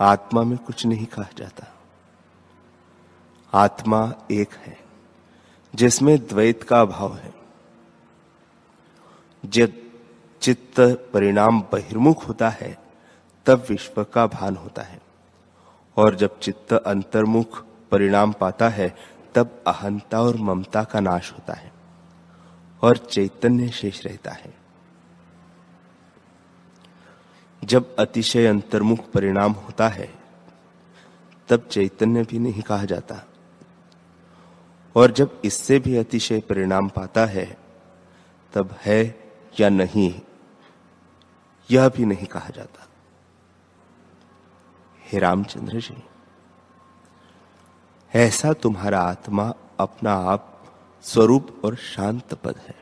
आत्मा 0.00 0.42
में 0.42 0.58
कुछ 0.58 0.86
नहीं 0.86 1.06
कहा 1.06 1.28
जाता। 1.38 1.66
आत्मा 3.54 4.14
एक 4.30 4.54
है, 4.54 4.78
जिसमें 5.74 6.18
द्वैत 6.18 6.62
का 6.62 6.80
अभाव 6.80 7.16
है। 7.16 7.45
जब 9.46 9.72
चित्त 10.40 10.80
परिणाम 10.80 11.60
बहिर्मुख 11.60 12.28
होता 12.28 12.48
है, 12.48 12.78
तब 13.46 13.66
विश्व 13.68 14.04
का 14.04 14.26
भान 14.26 14.56
होता 14.56 14.82
है। 14.82 15.00
और 15.96 16.14
जब 16.14 16.38
चित्त 16.38 16.72
अंतर्मुख 16.72 17.64
परिणाम 17.90 18.32
पाता 18.32 18.68
है, 18.68 18.96
तब 19.34 19.64
अहंता 19.66 20.20
और 20.20 20.36
ममता 20.36 20.84
का 20.84 21.00
नाश 21.00 21.32
होता 21.32 21.52
है 21.52 21.72
और 22.82 22.96
चैतन्य 22.96 23.68
शेष 23.68 24.06
रहता 24.06 24.30
है। 24.30 24.54
जब 27.64 27.96
अतिशय 27.96 28.46
अंतर्मुख 28.46 29.10
परिणाम 29.10 29.52
होता 29.52 29.88
है, 29.88 30.14
तब 31.48 31.60
चैतन्य 31.60 32.22
भी 32.22 32.38
नहीं 32.38 32.62
कहा 32.62 32.84
जाता। 32.84 33.20
और 34.96 35.10
जब 35.10 35.40
इससे 35.44 35.78
भी 35.78 35.96
अतिशय 35.96 36.40
परिणाम 36.40 36.88
पाता 36.88 37.26
है, 37.26 37.58
तब 38.52 38.76
है 38.84 39.25
या 39.60 39.68
नहीं, 39.68 40.20
यह 41.70 41.88
भी 41.88 42.04
नहीं 42.04 42.26
कहा 42.26 42.48
जाता। 42.48 42.86
हे 45.02 45.18
रामचंद्र 45.18 45.80
जी, 45.80 46.02
ऐसा 48.14 48.52
तुम्हारा 48.52 49.00
आत्मा 49.00 49.54
अपना 49.80 50.12
आप 50.12 50.52
स्वरूप 51.02 51.62
और 51.64 51.76
शांत 51.76 52.34
पद 52.34 52.56
है। 52.58 52.74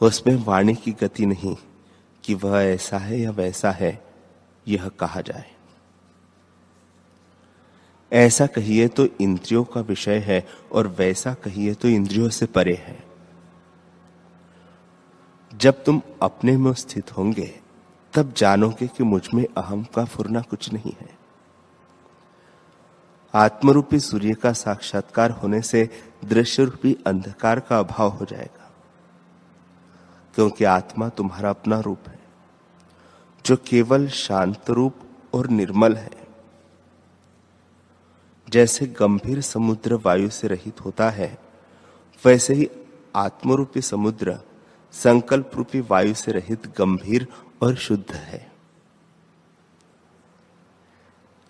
उसमें 0.00 0.34
वाणी 0.34 0.74
की 0.74 0.92
गति 0.92 1.26
नहीं 1.26 1.56
कि 2.24 2.34
वह 2.34 2.62
ऐसा 2.62 2.98
है 2.98 3.20
या 3.20 3.30
वैसा 3.30 3.70
है, 3.70 4.04
यह 4.68 4.88
कहा 4.88 5.20
जाए। 5.20 5.50
ऐसा 8.12 8.46
कहिए 8.46 8.88
तो 8.88 9.06
इंद्रियों 9.20 9.64
का 9.64 9.80
विषय 9.80 10.18
है 10.18 10.46
और 10.72 10.88
वैसा 10.88 11.34
कहिए 11.34 11.74
तो 11.74 11.88
इंद्रियों 11.88 12.28
से 12.28 12.46
परे 12.46 12.74
है। 12.74 13.13
जब 15.54 15.82
तुम 15.84 16.00
अपने 16.22 16.56
में 16.56 16.72
स्थित 16.74 17.16
होंगे, 17.16 17.52
तब 18.14 18.32
जानोगे 18.36 18.86
कि 18.86 19.04
मुझमें 19.04 19.44
अहम 19.56 19.84
का 19.94 20.04
फुरना 20.04 20.40
कुछ 20.40 20.72
नहीं 20.72 20.92
है। 21.00 21.08
आत्मरूपी 23.34 23.98
सूर्य 24.00 24.34
का 24.34 24.52
साक्षात्कार 24.52 25.30
होने 25.32 25.60
से 25.62 25.88
दृश्य 26.24 26.64
रूपी 26.64 26.96
अंधकार 27.06 27.60
का 27.60 27.78
अभाव 27.78 28.10
हो 28.10 28.24
जाएगा, 28.24 28.70
क्योंकि 30.34 30.64
आत्मा 30.64 31.08
तुम्हारा 31.08 31.50
अपना 31.50 31.78
रूप 31.80 32.08
है, 32.08 32.18
जो 33.44 33.56
केवल 33.66 34.08
शांत 34.08 34.70
रूप 34.70 35.00
और 35.34 35.48
निर्मल 35.48 35.96
है। 35.96 36.10
जैसे 38.48 38.86
गंभीर 38.98 39.40
समुद्र 39.40 39.94
वायु 39.94 40.28
से 40.30 40.48
रहित 40.48 40.80
होता 40.80 41.10
है, 41.10 41.38
वैसे 42.24 42.54
ही 42.54 42.68
आत्मरूपी 43.16 43.80
समुद्र 43.80 44.38
संकल्प 44.94 45.50
रूपी 45.54 45.80
वायु 45.80 46.14
से 46.14 46.32
रहित 46.32 46.66
गंभीर 46.66 47.28
और 47.62 47.76
शुद्ध 47.76 48.14
है। 48.14 48.52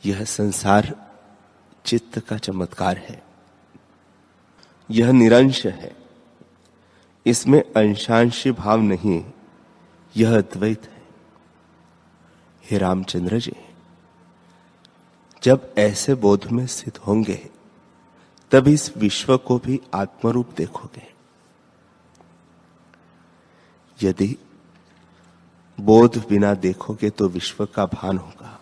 यह 0.07 0.25
संसार 0.25 1.13
चित्त 1.85 2.19
का 2.19 2.39
चमत्कार 2.39 2.99
है। 2.99 3.23
यह 4.91 5.13
निरंश 5.13 5.67
है। 5.67 5.97
इसमें 7.27 7.61
अंशांशी 7.61 8.51
भाव 8.51 8.81
नहीं, 8.81 9.25
यह 10.17 10.39
अद्वैत 10.39 10.83
है। 10.85 11.03
हे 12.71 12.79
रामचंद्र 12.79 13.39
जी, 13.39 13.57
जब 15.43 15.75
ऐसे 15.79 16.15
बोध 16.15 16.47
में 16.47 16.67
स्थित 16.67 17.07
होंगे, 17.07 17.51
तब 18.51 18.69
इस 18.69 18.97
विश्व 18.97 19.37
को 19.39 19.59
भी 19.59 19.81
आत्मरूप 19.95 20.51
देखोगे। 20.51 21.14
यदि 24.05 24.37
बोध 25.81 26.29
बिना 26.29 26.55
देखोगे 26.55 27.11
तो 27.11 27.29
विश्व 27.29 27.67
का 27.67 27.87
भान 27.87 28.19
होगा। 28.19 28.61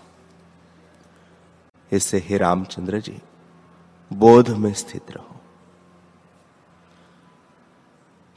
इससे 1.92 2.18
हे 2.18 2.38
रामचंद्र 2.38 3.00
जी, 3.00 3.18
बोध 4.12 4.50
में 4.50 4.74
स्थित 4.74 5.10
रहो। 5.10 5.40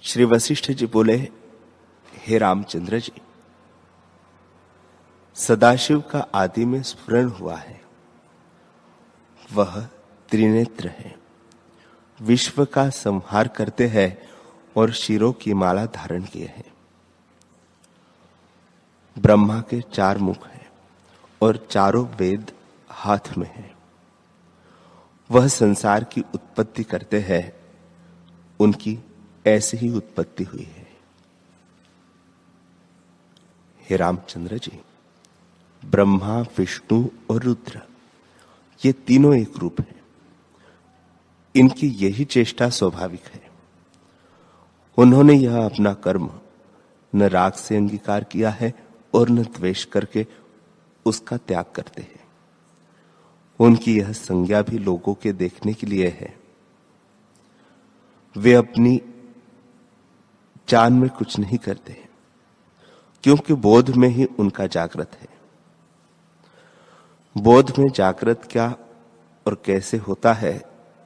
श्री 0.02 0.26
वशिष्ठ 0.26 0.72
जी 0.72 0.86
बोले, 0.86 1.16
हे 2.14 2.38
रामचंद्र 2.38 3.00
जी, 3.00 3.22
सदाशिव 5.36 6.02
का 6.02 6.20
आदि 6.36 6.66
में 6.66 6.82
स्फुरण 6.84 7.30
हुआ 7.30 7.56
है। 7.56 7.82
वह 9.54 9.82
त्रिनेत्र 10.30 10.88
है। 10.88 11.16
विश्व 12.22 12.66
का 12.66 12.90
संहार 12.90 13.48
करते 13.48 13.88
हैं 13.88 14.30
और 14.78 14.92
शिरों 14.92 15.34
की 15.34 15.54
माला 15.54 15.86
धारण 15.86 16.24
किए 16.24 16.46
हैं। 16.46 16.75
ब्रह्मा 19.18 19.62
के 19.62 19.82
चार 19.82 20.18
मुख 20.18 20.48
हैं 20.48 20.72
और 21.42 21.68
चारों 21.72 22.08
वेद 22.08 22.52
हाथ 22.90 23.38
में 23.38 23.56
है। 23.56 23.76
वह 25.32 25.48
संसार 25.48 26.04
की 26.04 26.22
उत्पत्ति 26.22 26.84
करते 26.84 27.20
हैं, 27.20 27.54
उनकी 28.60 29.00
ऐसी 29.48 29.78
ही 29.78 29.90
उत्पत्ति 29.90 30.44
हुई 30.44 30.64
है। 30.64 30.88
हे 33.90 33.96
रामचंद्र 33.96 34.58
जी, 34.58 34.82
ब्रह्मा, 35.86 36.42
विष्णु 36.42 37.08
और 37.30 37.44
रुद्र, 37.44 37.82
ये 38.86 38.92
तीनों 38.92 39.36
एक 39.36 39.58
रूप 39.58 39.82
है। 39.82 39.96
इनकी 41.56 41.88
यही 41.88 42.26
चेष्टा 42.26 42.70
स्वाभाविक 42.70 43.24
है। 43.34 43.50
उन्होंने 44.98 45.34
यह 45.34 45.66
अपना 45.66 45.94
कर्म 45.94 46.40
न 47.16 47.24
राग 47.24 47.54
से 47.54 47.76
अंगीकार 47.76 48.24
किया 48.24 48.50
है 48.50 48.85
और 49.16 49.30
न 49.30 49.44
द्वेष 49.44 49.84
करके 49.86 50.26
उसका 51.06 51.38
त्याग 51.38 51.66
करते 51.76 52.02
हैं। 52.02 52.24
उनकी 53.60 53.98
यह 54.00 54.12
संज्ञा 54.12 54.62
भी 54.62 54.78
लोगों 54.78 55.14
के 55.14 55.32
देखने 55.34 55.74
के 55.74 55.88
लिए 55.88 56.08
है। 56.20 56.34
वे 58.36 58.54
अपनी 58.54 59.00
जान 60.68 60.94
में 60.94 61.10
कुछ 61.10 61.38
नहीं 61.40 61.58
करते 61.58 61.94
हैं, 61.94 62.10
क्योंकि 63.24 63.54
बोध 63.54 63.90
में 63.90 64.08
ही 64.08 64.26
उनका 64.40 64.68
जागृत 64.68 65.12
है। 65.22 65.28
बोध 67.36 67.74
में 67.80 67.90
जागृत 67.92 68.48
क्या 68.52 68.68
और 69.46 69.62
कैसे 69.66 69.98
होता 69.98 70.34
है, 70.34 70.62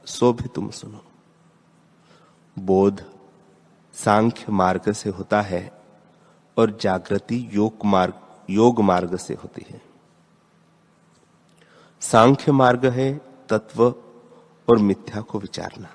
सो 0.06 0.32
भी 0.32 0.48
तुम 0.48 0.70
सुनो। 0.70 1.04
बोध 2.56 3.04
सांख्य 3.94 4.52
मार्ग 4.52 4.92
से 4.92 5.10
होता 5.10 5.40
है 5.42 5.79
और 6.56 6.78
जागृति 6.80 7.48
योग 7.52 7.72
मार्ग 7.84 8.14
योग 8.50 8.80
मार्ग 8.80 9.16
से 9.16 9.34
होती 9.34 9.66
है। 9.70 9.82
सांख्य 12.00 12.52
मार्ग 12.52 12.86
है 12.86 13.20
तत्व 13.48 13.94
और 14.68 14.78
मिथ्या 14.78 15.20
को 15.20 15.38
विचारना। 15.38 15.88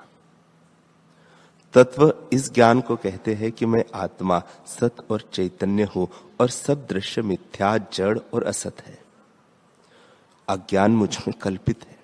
तत्व 1.74 2.14
इस 2.34 2.54
ज्ञान 2.54 2.82
को 2.82 2.96
कहते 2.96 3.34
हैं 3.34 3.52
कि 3.52 3.66
मैं 3.66 3.86
आत्मा, 3.96 4.44
सत 4.66 4.96
और 5.12 5.22
चैतन्य 5.34 5.84
हूँ 5.84 6.08
और 6.42 6.50
सब 6.50 6.88
दृश्य 6.88 7.22
मिथ्या, 7.22 7.78
जड़ 7.78 8.20
और 8.34 8.44
असत 8.44 8.82
है। 8.82 9.04
अज्ञान 10.48 10.92
मुझमें 10.92 11.34
कल्पित 11.34 11.86
है। 11.86 12.00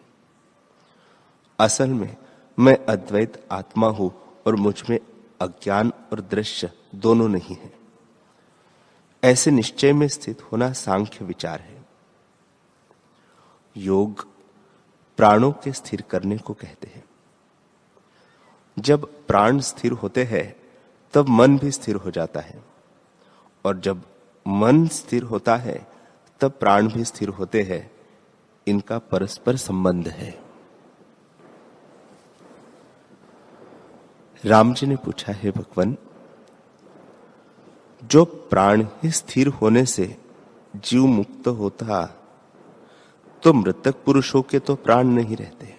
असल 1.59 1.89
में 1.89 2.17
मैं 2.59 2.85
अद्वैत 2.85 3.47
आत्मा 3.51 3.87
हूँ 3.87 4.11
और 4.47 4.55
मुझमें 4.55 4.99
अज्ञान 5.41 5.93
और 6.11 6.21
दृश्य 6.21 6.71
दोनों 6.95 7.29
नहीं 7.29 7.55
है। 7.55 7.80
ऐसे 9.23 9.51
निश्चय 9.51 9.93
में 9.93 10.07
स्थित 10.07 10.41
होना 10.41 10.73
सांख्य 10.73 11.25
विचार 11.25 11.59
है। 11.59 11.85
योग 13.77 14.27
प्राणों 15.17 15.51
के 15.51 15.71
स्थिर 15.71 16.01
करने 16.01 16.37
को 16.37 16.53
कहते 16.53 16.87
हैं। 16.87 17.03
जब 18.79 19.25
प्राण 19.27 19.59
स्थिर 19.59 19.91
होते 19.91 20.23
हैं, 20.23 20.55
तब 21.13 21.29
मन 21.29 21.57
भी 21.57 21.71
स्थिर 21.71 21.95
हो 21.95 22.11
जाता 22.11 22.39
है। 22.39 22.63
और 23.65 23.79
जब 23.79 24.03
मन 24.47 24.87
स्थिर 24.87 25.23
होता 25.23 25.55
है, 25.55 25.87
तब 26.39 26.51
प्राण 26.51 26.87
भी 26.87 27.05
स्थिर 27.05 27.29
होते 27.29 27.61
हैं। 27.61 27.91
इनका 28.67 28.99
परस्पर 28.99 29.55
संबंध 29.55 30.07
है। 30.07 30.43
राम 34.45 34.73
जी 34.73 34.87
ने 34.87 34.95
पूछा, 34.95 35.33
है 35.33 35.51
भगवान 35.51 35.97
जो 38.01 38.23
प्राण 38.25 38.85
ही 39.03 39.11
स्थिर 39.11 39.47
होने 39.47 39.85
से 39.85 40.15
जीव 40.75 41.05
मुक्त 41.05 41.47
होता 41.47 42.05
तो 43.43 43.53
मृतक 43.53 43.95
पुरुषों 44.05 44.41
के 44.41 44.59
तो 44.59 44.75
प्राण 44.75 45.07
नहीं 45.07 45.35
रहते। 45.37 45.75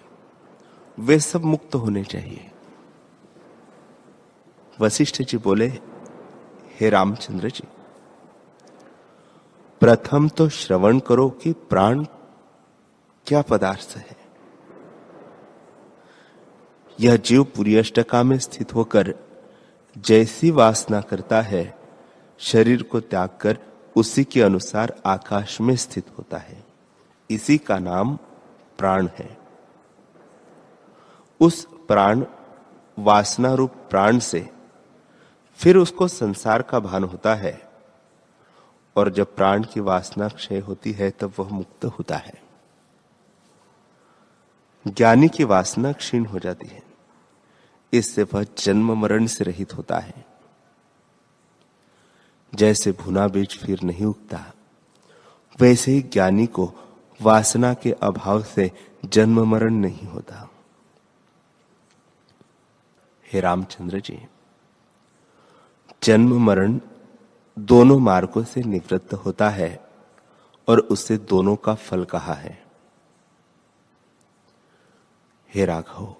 वे 0.97 1.19
सब 1.19 1.43
मुक्त 1.43 1.75
होने 1.75 2.03
चाहिए। 2.03 2.49
वशिष्ठ 4.79 5.21
जी 5.21 5.37
बोले, 5.37 5.67
हे 6.79 6.89
रामचंद्र 6.89 7.49
जी, 7.49 7.67
प्रथम 9.81 10.27
तो 10.29 10.49
श्रवण 10.49 10.99
करो 10.99 11.29
कि 11.29 11.51
प्राण 11.69 12.03
क्या 13.27 13.41
पदार्थ 13.41 13.95
है। 13.97 14.15
यह 16.99 17.15
जीव 17.17 17.43
पूरी 17.43 17.75
अष्टका 17.75 18.23
में 18.23 18.37
स्थित 18.39 18.75
होकर 18.75 19.13
जैसी 19.95 20.51
वासना 20.51 21.01
करता 21.01 21.41
है 21.41 21.82
शरीर 22.37 22.83
को 22.83 22.99
त्याग 22.99 23.29
कर 23.41 23.59
उसी 23.95 24.23
के 24.23 24.41
अनुसार 24.41 25.01
आकाश 25.05 25.61
में 25.61 25.75
स्थित 25.75 26.05
होता 26.17 26.37
है। 26.37 26.63
इसी 27.31 27.57
का 27.57 27.79
नाम 27.79 28.15
प्राण 28.77 29.07
है। 29.07 29.37
उस 31.41 31.67
प्राण 31.87 32.25
वासना 32.99 33.53
रूप 33.53 33.71
प्राण 33.71 34.19
से 34.19 34.49
फिर 35.55 35.77
उसको 35.77 36.07
संसार 36.07 36.61
का 36.61 36.79
भान 36.79 37.03
होता 37.03 37.35
है 37.35 37.69
और 38.95 39.09
जब 39.09 39.35
प्राण 39.35 39.63
की 39.63 39.79
वासना 39.79 40.27
क्षय 40.27 40.59
होती 40.59 40.91
है, 40.91 41.11
तब 41.11 41.33
वह 41.39 41.49
मुक्त 41.49 41.85
होता 41.85 42.17
है। 42.17 42.43
ज्ञानी 44.87 45.29
की 45.29 45.43
वासना 45.43 45.91
क्षीण 45.91 46.25
हो 46.25 46.39
जाती 46.39 46.67
है। 46.67 46.83
इससे 47.93 48.23
वह 48.23 48.45
जन्म 48.57 48.97
मरण 48.97 49.25
से 49.25 49.43
रहित 49.43 49.77
होता 49.77 49.99
है। 49.99 50.32
जैसे 52.55 52.91
भुना 52.91 53.27
बीज 53.27 53.57
फिर 53.57 53.81
नहीं 53.83 54.05
उगता। 54.05 54.53
वैसे 55.59 55.91
ही 55.91 56.01
ज्ञानी 56.01 56.45
को 56.45 56.73
वासना 57.21 57.73
के 57.73 57.91
अभाव 57.91 58.43
से 58.43 58.71
जन्म 59.05 59.43
मरण 59.43 59.73
नहीं 59.73 60.07
होता। 60.07 60.49
हे 63.33 63.39
रामचंद्र 63.39 63.99
जी, 63.99 64.27
जन्म 66.03 66.45
मरण 66.45 66.79
दोनों 67.59 67.99
मार्गों 67.99 68.43
से 68.43 68.61
निवृत्त 68.61 69.13
होता 69.13 69.49
है 69.49 69.89
और 70.67 70.79
उससे 70.79 71.17
दोनों 71.17 71.55
का 71.55 71.73
फल 71.73 72.05
कहा 72.05 72.33
है? 72.33 72.65
हे 75.53 75.65
राघव, 75.65 76.15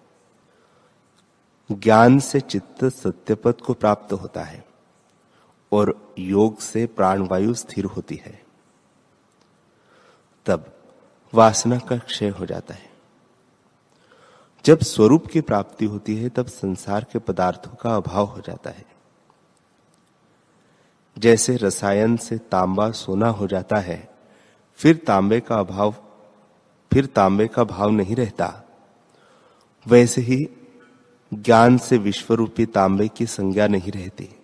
ज्ञान 1.72 2.20
से 2.20 2.40
चित्त 2.40 2.86
सत्यपद 2.86 3.62
को 3.62 3.74
प्राप्त 3.74 4.14
होता 4.14 4.44
है। 4.44 4.73
और 5.74 6.16
योग 6.20 6.60
से 6.60 6.86
प्राणवायु 6.86 7.54
स्थिर 7.54 7.86
होती 7.86 8.16
है। 8.16 8.44
तब 10.46 10.78
वासना 11.34 11.80
का 11.80 11.98
क्षय 11.98 12.30
हो 12.30 12.46
जाता 12.46 12.74
है। 12.74 12.94
जब 14.66 14.80
स्वरूप 14.80 15.28
की 15.28 15.42
प्राप्ति 15.42 15.86
होती 15.86 16.16
है, 16.16 16.30
तब 16.30 16.46
संसार 16.46 17.06
के 17.14 17.20
पदार्थों 17.20 17.76
का 17.76 17.96
अभाव 17.96 18.26
हो 18.26 18.42
जाता 18.42 18.70
है। 18.70 18.86
जैसे 21.18 21.56
रसायन 21.56 22.18
से 22.18 22.38
तांबा 22.38 22.92
सोना 22.92 23.28
हो 23.28 23.48
जाता 23.48 23.76
है, 23.76 24.16
फिर 24.76 24.96
तांबे 25.08 25.40
का 25.40 25.60
अभाव, 25.60 25.96
फिर 26.94 27.06
तांबे 27.06 27.48
का 27.48 27.64
भाव 27.64 27.90
नहीं 27.90 28.16
रहता। 28.16 28.64
वैसे 29.88 30.22
ही 30.22 30.46
ज्ञान 31.34 31.78
से 31.78 31.98
विश्वरूपी 31.98 32.66
तांबे 32.66 33.08
की 33.08 33.26
संज्ञा 33.26 33.68
नहीं 33.68 33.92
रहती। 33.92 34.43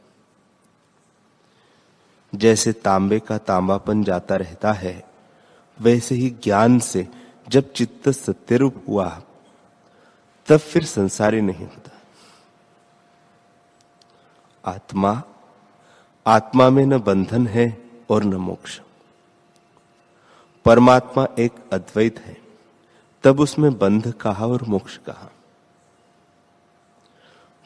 जैसे 2.36 2.74
तांबे 2.74 3.20
का 3.20 3.38
तांबापन 3.38 4.04
जाता 4.04 4.36
रहता 4.36 4.74
है, 4.74 5.10
वैसे 5.82 6.15
ही 6.15 6.30
ज्ञान 6.30 6.80
से 6.80 7.08
जब 7.50 7.74
चित्त 7.74 8.10
सत्यरूप 8.10 8.86
हुआ, 8.88 9.22
तब 10.48 10.58
फिर 10.58 10.86
संसारी 10.86 11.42
नहीं 11.42 11.65
होता। 11.65 11.92
आत्मा 14.65 15.24
आत्मा 16.28 16.70
में 16.70 16.86
न 16.86 16.98
बंधन 16.98 17.48
है 17.48 17.92
और 18.10 18.24
न 18.24 18.34
मोक्ष। 18.34 18.82
परमात्मा 20.65 21.28
एक 21.39 21.52
अद्वैत 21.74 22.20
है, 22.20 22.38
तब 23.24 23.39
उसमें 23.39 23.78
बंध 23.78 24.12
कहा 24.12 24.46
और 24.46 24.63
मोक्ष 24.63 24.98
कहा। 24.98 25.32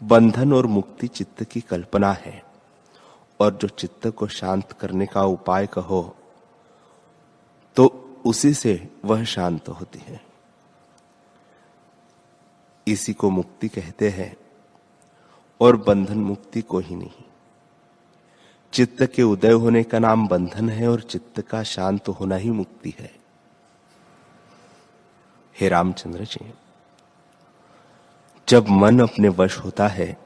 बंधन 0.04 0.54
और 0.54 0.66
मुक्ति 0.66 1.08
चित्त 1.08 1.44
की 1.44 1.62
कल्पना 1.62 2.12
है। 2.12 2.43
और 3.40 3.54
जो 3.54 3.68
चित्त 3.68 4.08
को 4.08 4.28
शांत 4.28 4.72
करने 4.72 5.06
का 5.06 5.24
उपाय 5.24 5.68
कहो 5.68 6.04
तो 7.78 7.88
उसी 8.26 8.54
से 8.54 8.90
वह 9.06 9.24
शांत 9.24 9.70
होती 9.70 10.00
है। 10.00 10.22
इसी 12.88 13.14
को 13.14 13.30
मुक्ति 13.30 13.68
कहते 13.68 14.10
हैं 14.10 14.36
और 15.62 15.78
बंधन 15.78 16.18
मुक्ति 16.18 16.62
को 16.62 16.80
ही 16.80 16.96
नहीं। 16.96 17.24
चित्त 18.74 19.04
के 19.06 19.24
उदय 19.24 19.52
होने 19.54 19.84
का 19.84 20.00
नाम 20.00 20.28
बंधन 20.28 20.70
है 20.70 20.88
और 20.88 21.02
चित्त 21.02 21.42
का 21.42 21.64
शांत 21.64 22.08
होना 22.10 22.36
ही 22.36 22.52
मुक्ति 22.52 22.94
है। 23.00 23.12
हे 25.56 25.70
रामचंद्र 25.70 26.26
जी, 26.26 26.54
जब 28.48 28.70
मन 28.70 29.00
अपने 29.00 29.30
वश 29.30 29.58
होता 29.58 29.88
है, 29.88 30.18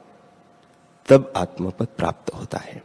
तब 1.08 1.32
आत्मपद 1.36 1.88
प्राप्त 1.96 2.34
होता 2.34 2.58
है। 2.58 2.82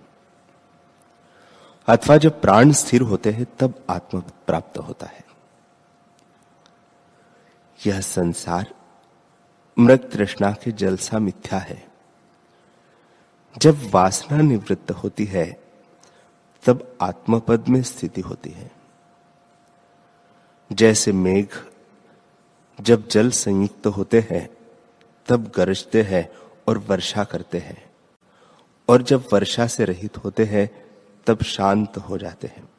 अथवा 1.87 2.17
जब 2.17 2.41
प्राण 2.41 2.71
स्थिर 2.71 3.01
होते 3.01 3.31
हैं, 3.31 3.47
तब 3.59 3.85
आत्म 3.89 4.21
प्राप्त 4.21 4.77
होता 4.77 5.05
है। 5.05 5.25
यह 7.87 8.01
संसार 8.01 8.75
मृत 9.79 10.09
तृष्णा 10.13 10.51
के 10.51 10.71
जलसा 10.71 11.19
मिथ्या 11.19 11.59
है। 11.59 11.87
जब 13.57 13.91
वासना 13.91 14.41
निवृत्त 14.41 14.91
होती 14.91 15.25
है, 15.25 15.63
तब 16.65 16.97
आत्मपद 17.01 17.67
में 17.67 17.83
स्थिति 17.83 18.21
होती 18.21 18.49
है। 18.49 18.71
जैसे 20.71 21.11
मेघ 21.11 21.47
जब 22.81 23.07
जल 23.07 23.31
संयुक्त 23.31 23.87
होते 23.87 24.27
हैं, 24.31 24.49
तब 25.27 25.51
गरजते 25.55 26.01
हैं 26.01 26.29
और 26.67 26.77
वर्षा 26.77 27.23
करते 27.23 27.57
हैं। 27.59 27.93
और 28.89 29.01
जब 29.01 29.27
वर्षा 29.33 29.67
से 29.67 29.85
रहित 29.85 30.17
होते 30.17 30.45
हैं 30.45 30.82
तब 31.25 31.43
शांत 31.43 31.97
हो 31.97 32.17
जाते 32.17 32.47
हैं। 32.47 32.69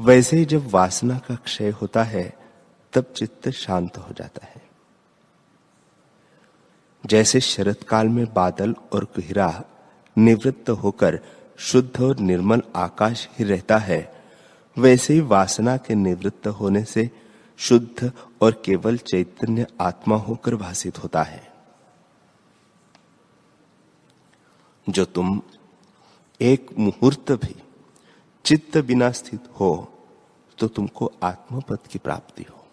वैसे 0.00 0.36
ही 0.36 0.44
जब 0.44 0.70
वासना 0.70 1.18
का 1.18 1.34
क्षय 1.34 1.70
होता 1.70 2.02
है, 2.02 2.38
तब 2.92 3.04
चित्त 3.04 3.50
शांत 3.50 3.98
हो 3.98 4.14
जाता 4.14 4.46
है। 4.46 4.68
जैसे 7.06 7.40
शरत 7.40 7.82
काल 7.88 8.08
में 8.08 8.34
बादल 8.34 8.74
और 8.92 9.04
कुहरा 9.04 9.64
निवृत्त 10.18 10.70
होकर 10.70 11.20
शुद्ध 11.58 12.00
और 12.00 12.18
निर्मल 12.18 12.62
आकाश 12.76 13.28
ही 13.38 13.44
रहता 13.44 13.78
है, 13.78 14.24
वैसे 14.78 15.14
ही 15.14 15.20
वासना 15.20 15.76
के 15.76 15.94
निवृत्त 15.94 16.46
होने 16.46 16.84
से 16.84 17.10
शुद्ध 17.56 18.12
और 18.42 18.62
केवल 18.64 18.96
चैतन्य 18.96 19.66
आत्मा 19.80 20.16
होकर 20.16 20.56
भाषित 20.56 20.98
होता 20.98 21.22
है। 21.22 21.52
जो 24.88 25.04
तुम 25.04 25.42
एक 26.40 26.70
मुहूर्त 26.78 27.32
भी 27.32 27.54
चित्त 28.44 28.76
बिना 28.78 29.10
स्थित 29.10 29.48
हो 29.60 29.70
तो 30.58 30.68
तुमको 30.68 31.12
आत्मपद 31.22 31.78
की 31.90 31.98
प्राप्ति 31.98 32.42
हो। 32.42 32.66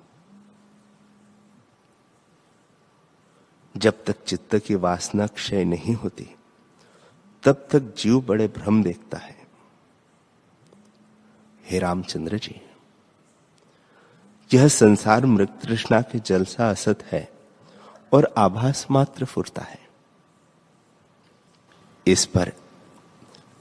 जब 3.76 4.04
तक 4.04 4.24
चित्त 4.24 4.56
की 4.58 4.76
वासना 4.76 5.28
क्षय 5.28 5.64
नहीं 5.64 5.94
होती, 5.94 6.28
तब 7.44 7.68
तक 7.72 7.94
जीव 7.98 8.22
बड़े 8.22 8.48
भ्रम 8.48 8.84
देखता 8.84 9.18
है। 9.18 9.48
हे 11.66 11.80
रामचंद्र 11.80 12.38
जी, 12.38 12.62
यह 14.54 14.68
संसार 14.68 15.26
मृत 15.26 15.60
तृष्णा 15.64 16.02
के 16.02 16.20
जलसा 16.20 16.70
असत 16.70 17.04
है 17.04 17.28
और 18.14 18.34
आभास 18.38 18.86
मात्र 18.92 19.26
फुरता 19.26 19.62
है। 19.62 19.80
इस 22.08 22.26
पर 22.26 22.52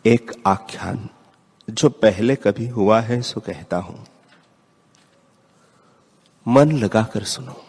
एक 0.07 0.33
आख्यान, 0.47 1.09
जो 1.71 1.89
पहले 1.89 2.37
कभी 2.37 2.69
हुआ 2.69 3.01
है, 3.01 3.23
सो 3.23 3.41
कहता 3.41 3.77
हूँ। 3.77 4.07
मन 6.49 6.73
लगाकर 6.73 7.25
सुनो। 7.25 7.65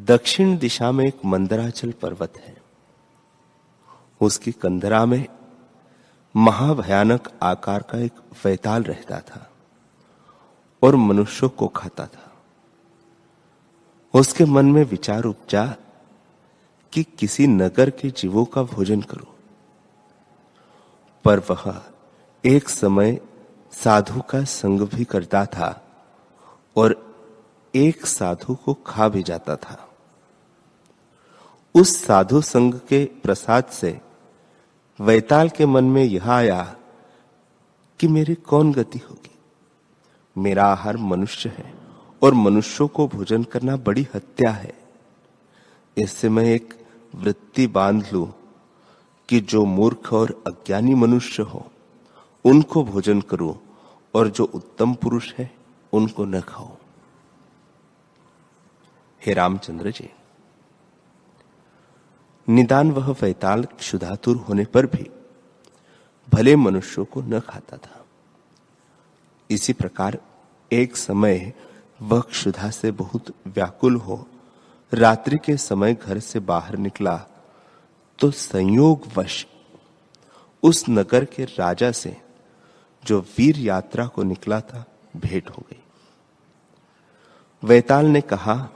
दक्षिण 0.00 0.58
दिशा 0.58 0.92
में 0.92 1.04
एक 1.04 1.24
मंदराचल 1.24 1.92
पर्वत 1.92 2.32
है। 2.36 2.56
उसकी 4.20 4.52
कंदरा 4.52 5.06
में 5.06 5.26
महाभयानक 6.36 7.28
आकार 7.42 7.82
का 7.82 7.98
एक 7.98 8.12
वैताल 8.44 8.82
रहता 8.82 9.20
था 9.20 9.50
और 10.82 10.96
मनुष्यों 10.96 11.50
को 11.50 11.68
खाता 11.68 12.06
था। 12.06 12.32
उसके 14.14 14.44
मन 14.44 14.66
में 14.66 14.84
विचार 14.84 15.24
उपजा 15.24 15.76
कि 16.92 17.02
किसी 17.02 17.46
नगर 17.46 17.90
के 17.90 18.10
जीवों 18.10 18.44
का 18.44 18.62
भोजन 18.62 19.00
करो। 19.00 19.36
पर 21.24 21.38
वह 21.38 21.82
एक 22.44 22.68
समय 22.68 23.20
साधु 23.72 24.20
का 24.20 24.44
संग 24.44 24.80
भी 24.80 25.04
करता 25.04 25.46
था 25.46 25.86
और 26.76 27.16
एक 27.74 28.06
साधु 28.06 28.54
को 28.54 28.74
खा 28.74 29.08
भी 29.08 29.22
जाता 29.22 29.56
था। 29.56 29.88
उस 31.74 32.04
साधु 32.04 32.40
संग 32.40 32.74
के 32.74 33.04
प्रसाद 33.04 33.64
से 33.64 34.00
वैताल 35.00 35.48
के 35.48 35.66
मन 35.66 35.84
में 35.84 36.04
यह 36.04 36.30
आया 36.30 36.76
कि 38.00 38.08
मेरी 38.08 38.34
कौन 38.34 38.72
गति 38.72 38.98
होगी? 38.98 39.38
मेरा 40.38 40.64
आहार 40.64 40.96
मनुष्य 40.96 41.48
है 41.48 41.74
और 42.22 42.34
मनुष्यों 42.34 42.88
को 42.88 43.08
भोजन 43.08 43.44
करना 43.44 43.76
बड़ी 43.76 44.08
हत्या 44.14 44.50
है। 44.50 44.72
इससे 45.98 46.28
मैं 46.28 46.44
एक 46.44 46.81
वृत्ति 47.14 47.66
बाँध 47.66 48.08
लू 48.12 48.24
कि 49.28 49.40
जो 49.40 49.64
मूर्ख 49.64 50.12
और 50.12 50.42
अज्ञानी 50.46 50.94
मनुष्य 50.94 51.42
हो, 51.42 51.70
उनको 52.44 52.84
भोजन 52.84 53.20
करो 53.20 53.62
और 54.14 54.28
जो 54.28 54.44
उत्तम 54.44 54.94
पुरुष 54.94 55.32
है, 55.34 55.50
उनको 55.92 56.24
न 56.24 56.40
खाओ। 56.40 56.76
हे 59.26 59.34
रामचंद्र 59.34 59.90
जी, 59.90 60.10
निदान 62.48 62.90
वह 62.90 63.10
वैताल 63.22 63.64
क्षुधातुर 63.64 64.36
होने 64.36 64.64
पर 64.64 64.86
भी 64.86 65.10
भले 66.32 66.56
मनुष्यों 66.56 67.04
को 67.04 67.22
न 67.22 67.40
खाता 67.40 67.76
था। 67.76 68.04
इसी 69.50 69.72
प्रकार 69.72 70.18
एक 70.72 70.96
समय 70.96 71.52
वह 72.02 72.20
क्षुधा 72.20 72.70
से 72.70 72.90
बहुत 72.90 73.34
व्याकुल 73.46 73.96
हो 73.96 74.26
रात्रि 74.94 75.38
के 75.38 75.56
समय 75.56 75.94
घर 75.94 76.18
से 76.18 76.40
बाहर 76.40 76.76
निकला 76.76 77.26
तो 78.18 78.30
संयोगवश 78.30 79.46
उस 80.62 80.84
नगर 80.88 81.24
के 81.24 81.44
राजा 81.44 81.92
से 81.92 82.22
जो 83.04 83.20
वीर 83.20 83.58
यात्रा 83.58 84.06
को 84.06 84.22
निकला 84.22 84.60
था, 84.60 84.84
भेंट 85.16 85.50
हो 85.50 85.64
गई। 85.70 85.82
वैताल 87.64 88.06
ने 88.06 88.20
कहा, 88.20 88.68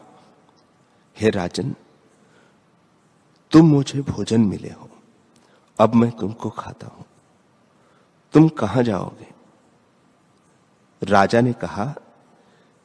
हे 1.21 1.31
राजन, 1.31 1.75
तुम 3.51 3.71
मुझे 3.71 4.03
भोजन 4.03 4.41
मिले 4.41 4.71
हो। 4.71 4.91
अब 5.79 5.95
मैं 5.95 6.11
तुमको 6.11 6.51
खाता 6.51 6.87
हूँ। 6.87 7.05
तुम 8.33 8.49
कहाँ 8.49 8.83
जाओगे? 8.83 9.35
राजा 11.03 11.41
ने 11.41 11.53
कहा, 11.53 11.95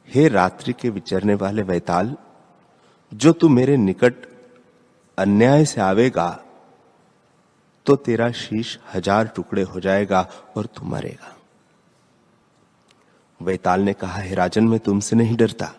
हे 0.08 0.28
रात्रि 0.28 0.72
के 0.72 0.90
विचरने 0.90 1.34
वाले 1.34 1.62
वैताल 1.62 2.16
जो 3.14 3.32
तू 3.32 3.48
मेरे 3.48 3.76
निकट 3.76 4.14
अन्याय 5.18 5.64
से 5.64 5.80
आवेगा 5.80 6.44
तो 7.86 7.96
तेरा 7.96 8.30
शीश 8.32 8.78
हज़ार 8.94 9.26
टुकड़े 9.26 9.62
हो 9.62 9.80
जाएगा 9.80 10.20
और 10.56 10.66
तू 10.66 10.86
मरेगा। 10.86 11.36
वैताल 13.40 13.80
ने 13.80 13.92
कहा, 13.92 14.20
हे 14.20 14.34
राजन, 14.34 14.68
मैं 14.68 14.78
तुमसे 14.78 15.16
नहीं 15.16 15.36
डरता। 15.36 15.72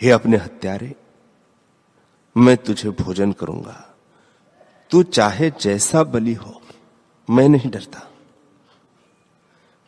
हे 0.00 0.10
अपने 0.10 0.36
हत्यारे, 0.36 0.94
मैं 2.36 2.56
तुझे 2.56 2.90
भोजन 2.90 3.32
करूँगा। 3.32 3.94
तू 4.90 5.02
चाहे 5.02 5.50
जैसा 5.50 6.02
बलि 6.02 6.34
हो, 6.34 6.60
मैं 7.28 7.48
नहीं 7.48 7.70
डरता। 7.70 8.10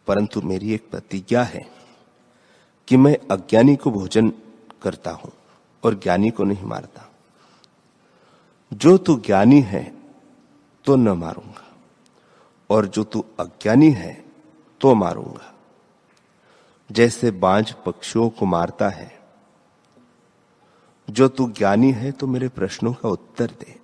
परंतु 0.07 0.41
मेरी 0.43 0.75
एक 0.75 0.91
प्रतिज्ञा 0.91 1.43
है। 1.43 1.82
कि 2.92 2.96
मैं 2.96 3.18
अज्ञानी 3.31 3.76
को 3.76 3.90
भोजन 3.90 4.33
करता 4.83 5.11
हूँ 5.11 5.33
और 5.85 5.94
ज्ञानी 5.94 6.31
को 6.31 6.44
नहीं 6.44 6.64
मारता। 6.64 7.12
जो 8.72 8.98
तू 8.98 9.16
ज्ञानी 9.16 9.61
है 9.61 9.94
तो 10.85 10.96
न 10.96 11.09
मारूँगा। 11.09 11.76
और 12.70 12.87
जो 12.87 13.05
तू 13.05 13.24
अज्ञानी 13.40 13.90
है 13.90 14.24
तो 14.81 14.94
मारूँगा। 14.94 15.55
जैसे 16.92 17.31
बांझ 17.31 17.72
पक्षियों 17.72 18.31
को 18.31 18.46
मारता 18.46 18.88
है, 18.88 19.20
जो 21.11 21.28
तू 21.28 21.50
ज्ञानी 21.50 21.92
है 21.92 22.12
तो 22.12 22.26
मेरे 22.26 22.48
प्रश्नों 22.48 22.94
का 22.94 23.09
उत्तर 23.09 23.46
दे। 23.46 23.81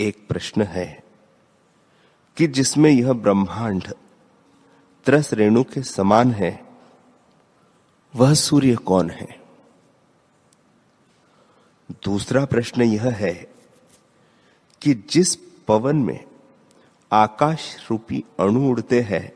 एक 0.00 0.28
प्रश्न 0.28 0.62
है 0.62 1.04
कि 2.36 2.46
जिसमें 2.46 2.90
यह 2.90 3.12
ब्रह्मांड 3.12 3.94
त्रस 5.06 5.32
रेणु 5.32 5.64
के 5.64 5.82
समान 5.82 6.32
है, 6.32 6.64
वह 8.16 8.34
सूर्य 8.34 8.74
कौन 8.74 9.10
है? 9.10 9.40
दूसरा 11.92 12.44
प्रश्न 12.44 12.82
यह 12.82 13.08
है 13.08 13.54
कि 14.82 14.94
जिस 15.10 15.34
पवन 15.68 15.96
में 15.96 16.24
आकाश 17.12 17.86
रूपी 17.90 18.24
अणु 18.40 18.70
उड़ते 18.70 19.00
हैं, 19.00 19.32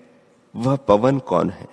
वह 0.56 0.76
पवन 0.76 1.18
कौन 1.18 1.50
है? 1.50 1.68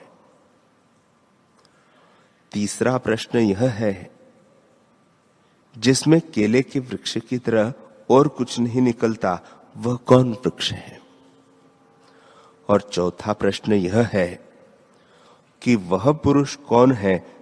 तीसरा 2.52 2.98
प्रश्न 2.98 3.38
यह 3.38 3.64
है, 3.64 4.12
जिसमें 5.78 6.22
केले 6.22 6.62
के 6.62 6.80
वृक्ष 6.80 7.18
की 7.18 7.38
तरह 7.38 7.74
और 8.10 8.28
कुछ 8.28 8.60
नहीं 8.60 8.82
निकलता, 8.82 9.40
वह 9.78 9.96
कौन 9.96 10.34
वृक्ष 10.34 10.72
है? 10.72 11.05
और 12.70 12.82
चौथा 12.82 13.34
प्रश्न 13.34 13.74
यह 13.74 14.10
है 14.14 14.50
कि 15.62 15.76
वह 15.76 16.12
पुरुष 16.12 16.56
कौन 16.56 16.92
है 16.92 17.36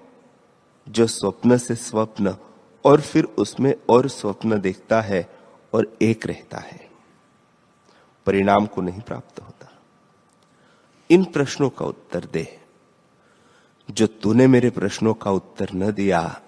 जो 0.89 1.07
स्वप्न 1.07 1.57
से 1.57 1.75
स्वप्न 1.75 2.37
और 2.85 3.01
फिर 3.01 3.23
उसमें 3.23 3.75
और 3.89 4.07
स्वप्न 4.07 4.59
देखता 4.59 5.01
है 5.01 5.29
और 5.73 5.97
एक 6.01 6.25
रहता 6.25 6.57
है? 6.57 6.89
परिणाम 8.25 8.65
को 8.65 8.81
नहीं 8.81 9.01
प्राप्त 9.01 9.39
होता। 9.39 9.71
इन 11.09 11.23
प्रश्नों 11.23 11.69
का 11.69 11.85
उत्तर 11.85 12.25
दे। 12.25 12.59
जो 13.91 14.07
तूने 14.07 14.47
मेरे 14.47 14.69
प्रश्नों 14.69 15.13
का 15.13 15.31
उत्तर 15.31 15.69
न 15.73 15.91
दिया 15.91 16.41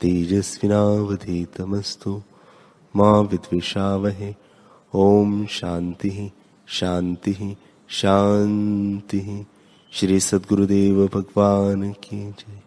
तेजस्विनावधीतमस्तु 0.01 2.23
मा 2.95 3.19
विद्विषावहे। 3.19 4.35
ओम 4.95 5.45
शांति 5.45 6.31
शांति 6.67 7.57
शांति 7.89 9.45
श्री 9.91 10.19
सद्गुरुदेव 10.19 11.09
भगवान 11.13 11.91
की 11.91 12.31
जय। 12.31 12.61